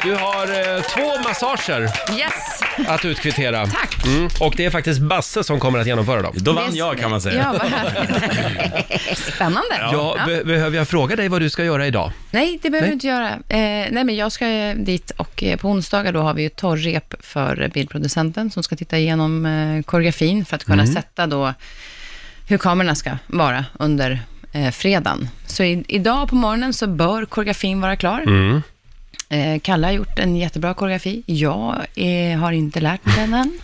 Du 0.03 0.13
har 0.15 0.75
eh, 0.75 0.81
två 0.81 1.29
massager 1.29 1.81
Yes! 2.17 2.61
att 2.87 3.05
utkvittera. 3.05 3.67
Tack. 3.67 4.05
Mm. 4.05 4.29
Och 4.39 4.53
det 4.57 4.65
är 4.65 4.69
faktiskt 4.69 5.01
Basse 5.01 5.43
som 5.43 5.59
kommer 5.59 5.79
att 5.79 5.87
genomföra 5.87 6.21
dem. 6.21 6.33
Då 6.35 6.53
vann 6.53 6.75
jag 6.75 6.97
kan 6.97 7.11
man 7.11 7.21
säga. 7.21 7.35
Ja, 7.53 7.59
vad 7.59 7.71
härligt. 7.71 9.17
Spännande. 9.17 9.75
Ja, 9.79 10.17
be- 10.25 10.43
behöver 10.43 10.77
jag 10.77 10.87
fråga 10.87 11.15
dig 11.15 11.27
vad 11.27 11.41
du 11.41 11.49
ska 11.49 11.63
göra 11.63 11.87
idag? 11.87 12.11
Nej, 12.31 12.59
det 12.61 12.69
behöver 12.69 12.87
Nej. 12.87 12.89
du 12.89 12.93
inte 12.93 13.07
göra. 13.07 13.29
Eh, 13.29 13.91
nej, 13.91 14.03
men 14.03 14.15
jag 14.15 14.31
ska 14.31 14.47
eh, 14.47 14.75
dit 14.75 15.11
och 15.11 15.43
eh, 15.43 15.57
på 15.57 15.69
onsdagar 15.69 16.11
då 16.11 16.21
har 16.21 16.33
vi 16.33 16.41
ju 16.43 16.49
torrrep 16.49 17.13
för 17.19 17.61
eh, 17.61 17.67
bildproducenten 17.67 18.51
som 18.51 18.63
ska 18.63 18.75
titta 18.75 18.97
igenom 18.97 19.45
eh, 19.45 19.83
koreografin 19.83 20.45
för 20.45 20.55
att 20.55 20.63
kunna 20.65 20.87
sätta 20.87 21.27
då 21.27 21.53
hur 22.47 22.57
kamerorna 22.57 22.95
ska 22.95 23.11
vara 23.27 23.65
under 23.79 24.19
eh, 24.53 24.71
fredagen. 24.71 25.29
Så 25.45 25.63
i, 25.63 25.83
idag 25.87 26.29
på 26.29 26.35
morgonen 26.35 26.73
så 26.73 26.87
bör 26.87 27.25
koreografin 27.25 27.81
vara 27.81 27.95
klar. 27.95 28.21
Mm. 29.29 29.53
Eh, 29.53 29.59
Kalle 29.59 29.87
har 29.87 29.91
gjort 29.91 30.19
en 30.19 30.35
jättebra 30.35 30.73
koreografi. 30.73 31.23
Jag 31.25 31.75
eh, 31.95 32.39
har 32.39 32.51
inte 32.51 32.79
lärt 32.79 33.05
mig 33.05 33.15
den 33.17 33.33
än. 33.33 33.59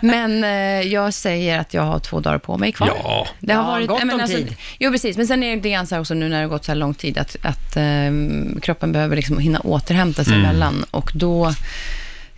Men 0.00 0.44
eh, 0.44 0.92
jag 0.92 1.14
säger 1.14 1.58
att 1.58 1.74
jag 1.74 1.82
har 1.82 1.98
två 1.98 2.20
dagar 2.20 2.38
på 2.38 2.58
mig 2.58 2.72
kvar. 2.72 2.90
Ja. 3.04 3.26
Det 3.40 3.52
har 3.52 3.62
Ja, 3.62 3.70
varit, 3.70 3.88
gott 3.88 4.02
om 4.02 4.10
alltså, 4.10 4.36
tid. 4.36 4.56
Jo, 4.78 4.92
precis. 4.92 5.16
Men 5.16 5.26
sen 5.26 5.42
är 5.42 5.50
det 5.50 5.56
lite 5.56 5.70
grann 5.70 5.86
så 5.86 5.94
här 5.94 6.00
också 6.00 6.14
nu 6.14 6.28
när 6.28 6.36
det 6.36 6.42
har 6.42 6.48
gått 6.50 6.64
så 6.64 6.72
här 6.72 6.76
lång 6.76 6.94
tid 6.94 7.18
att, 7.18 7.36
att 7.42 7.76
ehm, 7.76 8.58
kroppen 8.62 8.92
behöver 8.92 9.16
liksom 9.16 9.38
hinna 9.38 9.60
återhämta 9.60 10.24
sig 10.24 10.34
emellan. 10.34 10.84
Och 10.90 11.10
då 11.14 11.46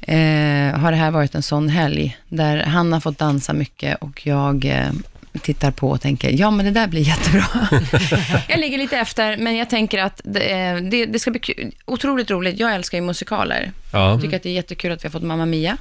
eh, 0.00 0.78
har 0.78 0.90
det 0.90 0.96
här 0.96 1.10
varit 1.10 1.34
en 1.34 1.42
sån 1.42 1.68
helg, 1.68 2.16
där 2.28 2.62
han 2.62 2.92
har 2.92 3.00
fått 3.00 3.18
dansa 3.18 3.52
mycket 3.52 4.02
och 4.02 4.26
jag 4.26 4.64
eh, 4.64 4.92
tittar 5.42 5.70
på 5.70 5.90
och 5.90 6.00
tänker, 6.00 6.30
ja 6.30 6.50
men 6.50 6.64
det 6.64 6.70
där 6.72 6.86
blir 6.86 7.00
jättebra. 7.00 7.44
jag 8.48 8.60
ligger 8.60 8.78
lite 8.78 8.96
efter, 8.98 9.36
men 9.36 9.56
jag 9.56 9.70
tänker 9.70 9.98
att 9.98 10.20
det, 10.24 10.40
eh, 10.52 10.76
det, 10.76 11.06
det 11.06 11.18
ska 11.18 11.30
bli 11.30 11.40
kul. 11.40 11.72
otroligt 11.84 12.30
roligt. 12.30 12.58
Jag 12.58 12.74
älskar 12.74 12.98
ju 12.98 13.04
musikaler. 13.04 13.72
Ja. 13.92 14.10
Jag 14.10 14.22
tycker 14.22 14.36
att 14.36 14.42
det 14.42 14.48
är 14.48 14.52
jättekul 14.54 14.92
att 14.92 15.04
vi 15.04 15.08
har 15.08 15.12
fått 15.12 15.22
Mamma 15.22 15.46
Mia. 15.46 15.76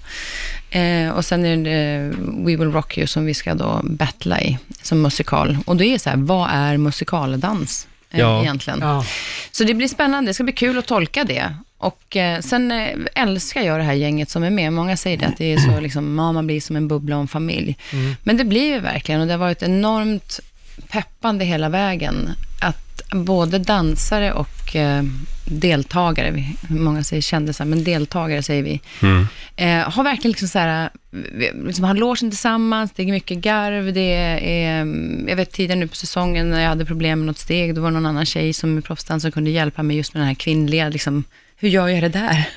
Eh, 0.69 1.09
och 1.09 1.25
sen 1.25 1.45
är 1.45 1.57
det 1.57 2.09
We 2.45 2.55
Will 2.57 2.71
Rock 2.71 2.97
You 2.97 3.07
som 3.07 3.25
vi 3.25 3.33
ska 3.33 3.53
då 3.53 3.81
battla 3.83 4.41
i, 4.41 4.57
som 4.81 5.01
musikal. 5.01 5.57
Och 5.65 5.77
det 5.77 5.85
är 5.85 5.97
så 5.97 6.09
här, 6.09 6.17
vad 6.17 6.49
är 6.51 6.77
musikaldans 6.77 7.87
eh, 8.11 8.19
Ja. 8.19 8.41
egentligen? 8.41 8.79
Ja. 8.81 9.05
Så 9.51 9.63
det 9.63 9.73
blir 9.73 9.87
spännande, 9.87 10.29
det 10.29 10.33
ska 10.33 10.43
bli 10.43 10.53
kul 10.53 10.77
att 10.77 10.85
tolka 10.85 11.23
det. 11.23 11.55
Och 11.83 12.17
eh, 12.17 12.39
sen 12.41 12.71
eh, 12.71 12.87
älskar 13.15 13.61
jag 13.61 13.79
det 13.79 13.83
här 13.83 13.93
gänget 13.93 14.29
som 14.29 14.43
är 14.43 14.49
med. 14.49 14.73
Många 14.73 14.97
säger 14.97 15.17
det, 15.17 15.25
att 15.25 15.37
det 15.37 15.53
är 15.53 15.57
så 15.57 15.79
liksom, 15.81 16.13
man 16.15 16.47
blir 16.47 16.61
som 16.61 16.75
en 16.75 16.87
bubbla 16.87 17.15
en 17.15 17.27
familj. 17.27 17.77
Men 18.23 18.37
det 18.37 18.45
blir 18.45 18.73
ju 18.73 18.79
verkligen, 18.79 19.21
och 19.21 19.27
det 19.27 19.33
har 19.33 19.37
varit 19.39 19.63
enormt 19.63 20.39
peppande 20.87 21.45
hela 21.45 21.69
vägen. 21.69 22.29
Att 22.61 23.01
både 23.11 23.59
dansare 23.59 24.31
och 24.33 24.75
eh, 24.75 25.03
deltagare, 25.45 26.31
vi- 26.31 26.55
många 26.69 27.03
säger 27.03 27.21
kändisar, 27.21 27.65
men 27.65 27.83
deltagare 27.83 28.43
säger 28.43 28.63
vi, 28.63 28.81
eh, 29.55 29.89
har 29.89 30.03
verkligen 30.03 30.31
liksom 30.31 30.47
så 30.47 30.59
här, 30.59 30.89
vi- 31.11 31.51
liksom 31.65 31.83
har 31.85 31.93
logen 31.93 32.29
tillsammans, 32.31 32.91
det 32.95 33.03
är 33.03 33.07
mycket 33.07 33.37
garv, 33.37 33.93
det 33.93 34.13
är, 34.13 34.81
mm, 34.81 35.25
jag 35.29 35.35
vet 35.35 35.51
tidigare 35.51 35.79
nu 35.79 35.87
på 35.87 35.95
säsongen 35.95 36.49
när 36.49 36.61
jag 36.61 36.69
hade 36.69 36.85
problem 36.85 37.19
med 37.19 37.25
något 37.27 37.37
steg, 37.37 37.75
då 37.75 37.81
var 37.81 37.89
det 37.89 37.93
någon 37.93 38.05
annan 38.05 38.25
tjej 38.25 38.53
som 38.53 38.77
är 38.77 38.81
proffsdansare 38.81 39.31
som 39.31 39.31
kunde 39.31 39.49
hjälpa 39.49 39.83
mig 39.83 39.97
just 39.97 40.13
med 40.13 40.21
den 40.21 40.27
här 40.27 40.35
kvinnliga, 40.35 40.89
liksom, 40.89 41.23
hur 41.57 41.69
gör 41.69 41.87
jag 41.87 42.03
det 42.03 42.09
där? 42.09 42.49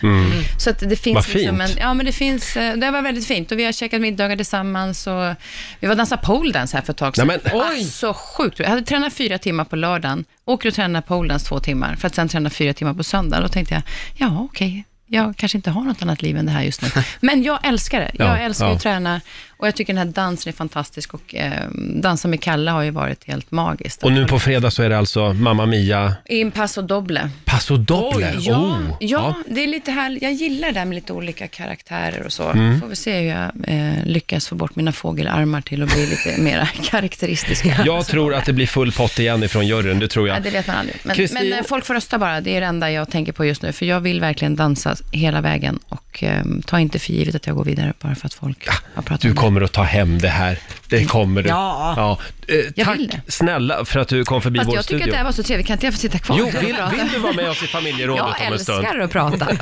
Så 0.58 0.70
att 0.70 0.78
det 0.80 0.96
finns 0.96 1.14
Vad 1.14 1.34
liksom 1.36 1.60
en, 1.60 1.66
fint. 1.68 1.78
ja 1.80 1.94
men 1.94 2.06
det 2.06 2.12
finns, 2.12 2.56
eh, 2.56 2.76
det 2.76 2.90
var 2.90 3.02
väldigt 3.02 3.26
fint 3.26 3.52
och 3.52 3.58
vi 3.58 3.64
har 3.64 3.72
käkat 3.72 4.00
middagar 4.00 4.36
tillsammans 4.36 5.06
och 5.06 5.34
vi 5.80 5.86
var 5.86 5.90
och 5.90 5.96
dansade 5.96 6.22
poledance 6.24 6.76
här 6.76 6.84
för 6.84 6.92
ett 6.92 6.96
tag 6.98 7.16
sedan. 7.16 7.26
Nej, 7.26 7.38
men- 7.44 7.60
Oj! 7.72 7.84
Så 7.84 8.14
sjukt 8.14 8.58
Jag 8.58 8.68
hade 8.68 8.82
tränat 8.82 9.12
fyra 9.14 9.38
timmar 9.38 9.64
på 9.64 9.76
lördagen, 9.76 10.24
åker 10.44 10.68
och 10.68 10.74
tränar 10.74 11.00
poledance 11.00 11.46
två 11.46 11.60
timmar, 11.60 11.96
för 11.96 12.06
att 12.06 12.14
sen 12.14 12.28
träna 12.28 12.50
fyra 12.50 12.72
timmar 12.74 12.94
på 12.94 13.04
söndag. 13.04 13.40
Då 13.40 13.48
tänkte 13.48 13.74
jag, 13.74 13.82
ja 14.14 14.40
okej, 14.40 14.84
jag 15.06 15.36
kanske 15.36 15.58
inte 15.58 15.70
har 15.70 15.82
något 15.82 16.02
annat 16.02 16.22
liv 16.22 16.36
än 16.36 16.46
det 16.46 16.52
här 16.52 16.62
just 16.62 16.82
nu. 16.82 16.88
Men 17.20 17.42
jag 17.42 17.66
älskar 17.66 18.00
det. 18.00 18.10
Jag 18.14 18.28
Ja, 18.28 18.36
älskar 18.38 18.66
ja. 18.66 18.72
att 18.74 18.82
träna 18.82 19.20
och 19.56 19.66
jag 19.66 19.74
tycker 19.76 19.92
den 19.94 20.06
här 20.06 20.14
dansen 20.14 20.52
är 20.52 20.56
fantastisk 20.56 21.14
och 21.14 21.34
eh, 21.34 21.52
dansa 21.94 22.28
med 22.28 22.40
Kalle 22.40 22.70
har 22.70 22.82
ju 22.82 22.90
varit 22.90 23.24
helt 23.24 23.50
magiskt. 23.50 24.02
Och 24.02 24.12
nu 24.12 24.26
på 24.26 24.38
fredag 24.38 24.70
så 24.70 24.82
är 24.82 24.88
det 24.88 24.98
alltså 24.98 25.32
Mamma 25.32 25.66
Mia 25.66 26.14
In 26.24 26.50
passo 26.50 26.82
doble. 26.82 27.30
Paso 27.44 27.76
Doble. 27.76 28.34
Ja, 28.38 28.56
oh, 28.58 28.96
ja, 29.00 29.34
det 29.48 29.62
är 29.62 29.66
lite 29.66 29.90
här, 29.90 30.18
jag 30.22 30.32
gillar 30.32 30.68
det 30.68 30.74
där 30.74 30.84
med 30.84 30.94
lite 30.94 31.12
olika 31.12 31.48
karaktärer 31.48 32.22
och 32.26 32.32
så. 32.32 32.48
Mm. 32.50 32.80
Får 32.80 32.88
vi 32.88 32.96
se 32.96 33.20
hur 33.20 33.28
jag 33.28 33.50
eh, 33.66 34.04
lyckas 34.04 34.48
få 34.48 34.54
bort 34.54 34.76
mina 34.76 34.92
fågelarmar 34.92 35.60
till 35.60 35.82
att 35.82 35.92
bli 35.94 36.06
lite 36.06 36.40
mer 36.42 36.70
karaktäristiska. 36.84 37.76
Jag 37.84 38.06
tror 38.06 38.34
att 38.34 38.44
det 38.44 38.52
blir 38.52 38.66
full 38.66 38.92
pott 38.92 39.18
igen 39.18 39.42
ifrån 39.42 39.66
juryn, 39.66 39.98
det 39.98 40.08
tror 40.08 40.28
Ja, 40.28 40.34
jag. 40.34 40.42
det 40.42 40.50
vet 40.50 40.66
man 40.66 40.76
aldrig. 40.76 40.96
Men, 41.04 41.16
Kristin- 41.16 41.34
men 41.50 41.52
eh, 41.58 41.64
folk 41.64 41.84
får 41.84 41.94
rösta 41.94 42.18
bara, 42.18 42.40
det 42.40 42.56
är 42.56 42.60
det 42.60 42.66
enda 42.66 42.90
jag 42.90 43.10
tänker 43.10 43.32
på 43.32 43.44
just 43.44 43.62
nu. 43.62 43.72
För 43.72 43.86
jag 43.86 44.00
vill 44.00 44.20
verkligen 44.20 44.56
dansa 44.56 44.96
hela 45.12 45.40
vägen 45.40 45.78
och 45.88 46.24
eh, 46.24 46.44
ta 46.66 46.80
inte 46.80 46.98
för 46.98 47.12
givet 47.12 47.34
att 47.34 47.46
jag 47.46 47.56
går 47.56 47.64
vidare 47.64 47.92
bara 48.00 48.14
för 48.14 48.26
att 48.26 48.34
folk 48.34 48.68
har 48.94 49.02
pratat 49.02 49.24
om 49.24 49.30
det. 49.30 49.36
Kommer 49.46 49.60
att 49.60 49.72
ta 49.72 49.82
hem 49.82 50.18
det 50.18 50.28
här. 50.28 50.58
Det 50.88 51.04
kommer 51.04 51.42
du. 51.42 51.48
Ja. 51.48 52.18
Eh, 52.48 52.54
Jag 52.74 52.86
tack 52.86 52.98
vill 52.98 53.08
det. 53.08 53.32
snälla 53.32 53.84
för 53.84 54.00
att 54.00 54.08
du 54.08 54.24
kom 54.24 54.42
förbi 54.42 54.58
Fast 54.58 54.68
vår 54.68 54.76
jag 54.76 54.84
tycker 54.84 54.96
studio. 54.98 55.04
att 55.04 55.10
det 55.12 55.16
här 55.16 55.24
var 55.24 55.32
så 55.32 55.42
trevligt, 55.42 55.66
kan 55.66 55.74
inte 55.74 55.86
jag 55.86 55.94
få 55.94 56.00
sitta 56.00 56.18
kvar 56.18 56.36
Jo, 56.38 56.46
och 56.46 56.62
vill, 56.62 56.74
prata? 56.76 56.96
vill 56.96 57.08
du 57.12 57.18
vara 57.18 57.32
med 57.32 57.50
oss 57.50 57.62
i 57.62 57.66
familjerådet 57.66 58.24
Jag 58.38 58.46
om 58.48 58.52
en 58.52 58.58
stund? 58.58 58.78
älskar 58.84 58.98
att 58.98 59.10
prata. 59.10 59.46